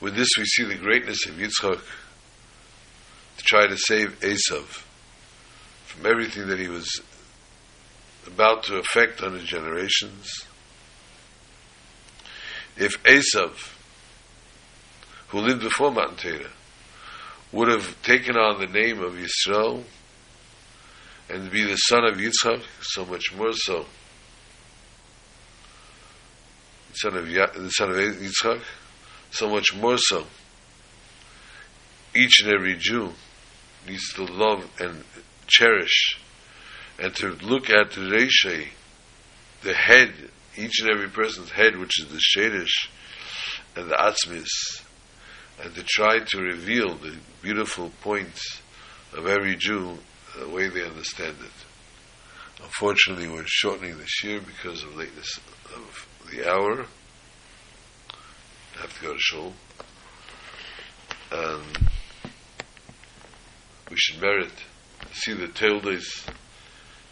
With 0.00 0.14
this, 0.14 0.28
we 0.38 0.44
see 0.44 0.62
the 0.62 0.76
greatness 0.76 1.26
of 1.26 1.34
Yitzchak 1.34 1.80
to 3.38 3.44
try 3.44 3.66
to 3.66 3.76
save 3.76 4.20
Esav 4.20 4.85
from 5.96 6.06
everything 6.06 6.48
that 6.48 6.58
he 6.58 6.68
was 6.68 7.00
about 8.26 8.64
to 8.64 8.76
affect 8.76 9.22
on 9.22 9.34
his 9.34 9.44
generations. 9.44 10.46
If 12.76 13.02
Esav, 13.04 13.72
who 15.28 15.38
lived 15.40 15.62
before 15.62 15.90
Matan 15.90 16.16
Torah, 16.16 16.50
would 17.52 17.68
have 17.68 18.00
taken 18.02 18.36
on 18.36 18.60
the 18.60 18.66
name 18.66 19.00
of 19.00 19.14
Yisrael 19.14 19.84
and 21.30 21.50
be 21.50 21.64
the 21.64 21.76
son 21.76 22.04
of 22.04 22.16
Yitzchak, 22.16 22.62
so 22.82 23.04
much 23.04 23.34
more 23.34 23.52
so. 23.52 23.86
The 26.90 26.94
son 26.94 27.16
of, 27.16 27.30
ya- 27.30 27.46
the 27.54 27.70
son 27.70 27.90
of 27.90 27.96
Yitzchak, 27.96 28.60
so 29.30 29.48
much 29.48 29.74
more 29.74 29.96
so. 29.98 30.26
Each 32.14 32.42
and 32.42 32.52
every 32.52 32.76
Jew 32.76 33.12
needs 33.86 34.12
to 34.14 34.24
love 34.24 34.68
and 34.78 35.02
cherish 35.46 36.18
and 36.98 37.14
to 37.16 37.32
look 37.42 37.70
at 37.70 37.92
the 37.92 38.00
Reishe, 38.00 38.68
the 39.62 39.74
head, 39.74 40.12
each 40.56 40.80
and 40.80 40.90
every 40.90 41.08
person's 41.08 41.50
head, 41.50 41.76
which 41.76 42.00
is 42.00 42.08
the 42.08 42.20
Shadish 42.20 42.88
and 43.76 43.90
the 43.90 43.94
Atzmis, 43.94 44.82
and 45.62 45.74
to 45.74 45.82
try 45.82 46.18
to 46.18 46.40
reveal 46.40 46.96
the 46.96 47.16
beautiful 47.42 47.90
points 48.00 48.60
of 49.14 49.26
every 49.26 49.56
Jew 49.56 49.98
the 50.38 50.48
way 50.48 50.68
they 50.68 50.84
understand 50.84 51.36
it. 51.40 52.62
Unfortunately, 52.62 53.28
we're 53.28 53.44
shortening 53.46 53.98
this 53.98 54.24
year 54.24 54.40
because 54.40 54.82
of 54.82 54.96
lateness 54.96 55.38
of 55.74 56.06
the 56.30 56.50
hour. 56.50 56.86
I 58.76 58.80
have 58.80 58.98
to 58.98 59.02
go 59.02 59.12
to 59.12 59.18
shul. 59.18 59.52
And 61.32 61.90
we 63.90 63.96
should 63.96 64.20
merit 64.20 64.52
see 65.12 65.32
the 65.32 65.48
Teildes, 65.48 66.26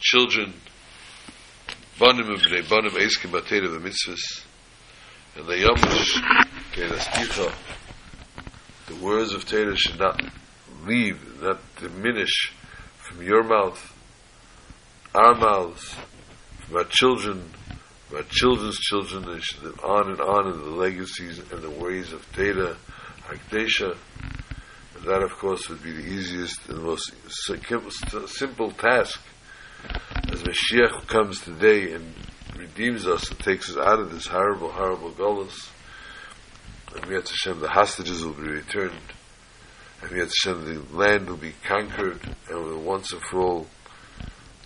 children, 0.00 0.52
Banim 1.98 2.28
and 2.28 2.38
Bnei 2.40 2.68
Banim, 2.68 2.92
Eiskim 2.92 3.30
Batera, 3.30 3.70
the 3.70 3.78
mitzvahs, 3.78 4.44
and 5.36 5.46
the 5.46 5.54
Yomish, 5.54 6.44
Kedasticha, 6.72 7.54
the 8.86 8.96
words 8.96 9.32
of 9.32 9.46
Torah 9.46 9.76
should 9.76 9.98
not 9.98 10.20
leave, 10.86 11.40
not 11.40 11.60
diminish 11.76 12.52
from 12.98 13.22
your 13.22 13.42
mouth, 13.42 13.94
our 15.14 15.34
mouths, 15.34 15.94
from 16.66 16.76
our 16.76 16.84
children, 16.84 17.50
from 18.08 18.18
our 18.18 18.24
children's 18.28 18.78
children, 18.78 19.28
and 19.28 19.42
should 19.42 19.62
live 19.62 19.80
on 19.84 20.10
and 20.10 20.20
on 20.20 20.52
in 20.52 20.58
the 20.58 20.70
legacies 20.70 21.38
and 21.38 21.62
the 21.62 21.70
ways 21.70 22.12
of 22.12 22.30
Teda, 22.32 22.76
Hakdesha. 23.22 23.96
That, 25.06 25.22
of 25.22 25.32
course, 25.32 25.68
would 25.68 25.82
be 25.82 25.92
the 25.92 26.06
easiest 26.06 26.66
and 26.70 26.82
most 26.82 27.12
simple 27.28 28.70
task. 28.70 29.20
As 30.32 30.42
Mashiach 30.42 31.06
comes 31.08 31.42
today 31.42 31.92
and 31.92 32.14
redeems 32.56 33.06
us 33.06 33.28
and 33.28 33.38
takes 33.38 33.68
us 33.68 33.76
out 33.76 34.00
of 34.00 34.10
this 34.10 34.26
horrible, 34.26 34.70
horrible 34.70 35.10
gullus, 35.10 35.68
and 36.94 37.10
Yet 37.10 37.28
Hashem, 37.28 37.60
the 37.60 37.68
hostages 37.68 38.24
will 38.24 38.32
be 38.32 38.48
returned, 38.48 39.12
and 40.00 40.10
Yet 40.10 40.32
Hashem, 40.42 40.64
the 40.64 40.96
land 40.96 41.28
will 41.28 41.36
be 41.36 41.52
conquered, 41.64 42.20
and 42.48 42.64
will 42.64 42.80
once 42.80 43.12
and 43.12 43.20
for 43.20 43.40
all 43.40 43.66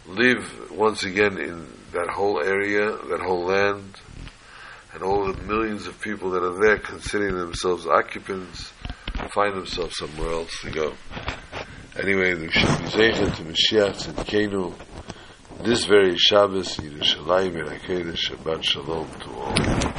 live 0.07 0.71
once 0.71 1.03
again 1.03 1.37
in 1.39 1.67
that 1.93 2.11
whole 2.11 2.41
area, 2.41 2.97
that 3.09 3.21
whole 3.21 3.45
land, 3.45 4.01
and 4.95 5.03
all 5.03 5.33
the 5.33 5.43
millions 5.43 5.89
of 5.89 6.01
people 6.01 6.31
that 6.31 6.45
are 6.45 6.65
there 6.65 6.79
considering 6.79 7.37
themselves 7.37 7.89
occupants 7.89 8.73
find 9.29 9.57
themselves 9.57 9.97
somewhere 9.99 10.33
else 10.33 10.61
to 10.63 10.71
go. 10.71 10.95
Anyway, 11.99 12.35
the 12.35 12.49
Zeichet 12.49 13.35
to 13.37 13.43
Mashiach 13.43 14.09
and 14.09 14.17
Kenu 14.19 14.75
this 15.61 15.87
very 15.87 16.17
Shabbos, 16.17 16.77
Yerushalayim 16.77 17.69
and 17.69 18.17
Shabbat 18.17 18.63
Shalom 18.63 19.11
to 19.21 19.31
all. 19.31 19.99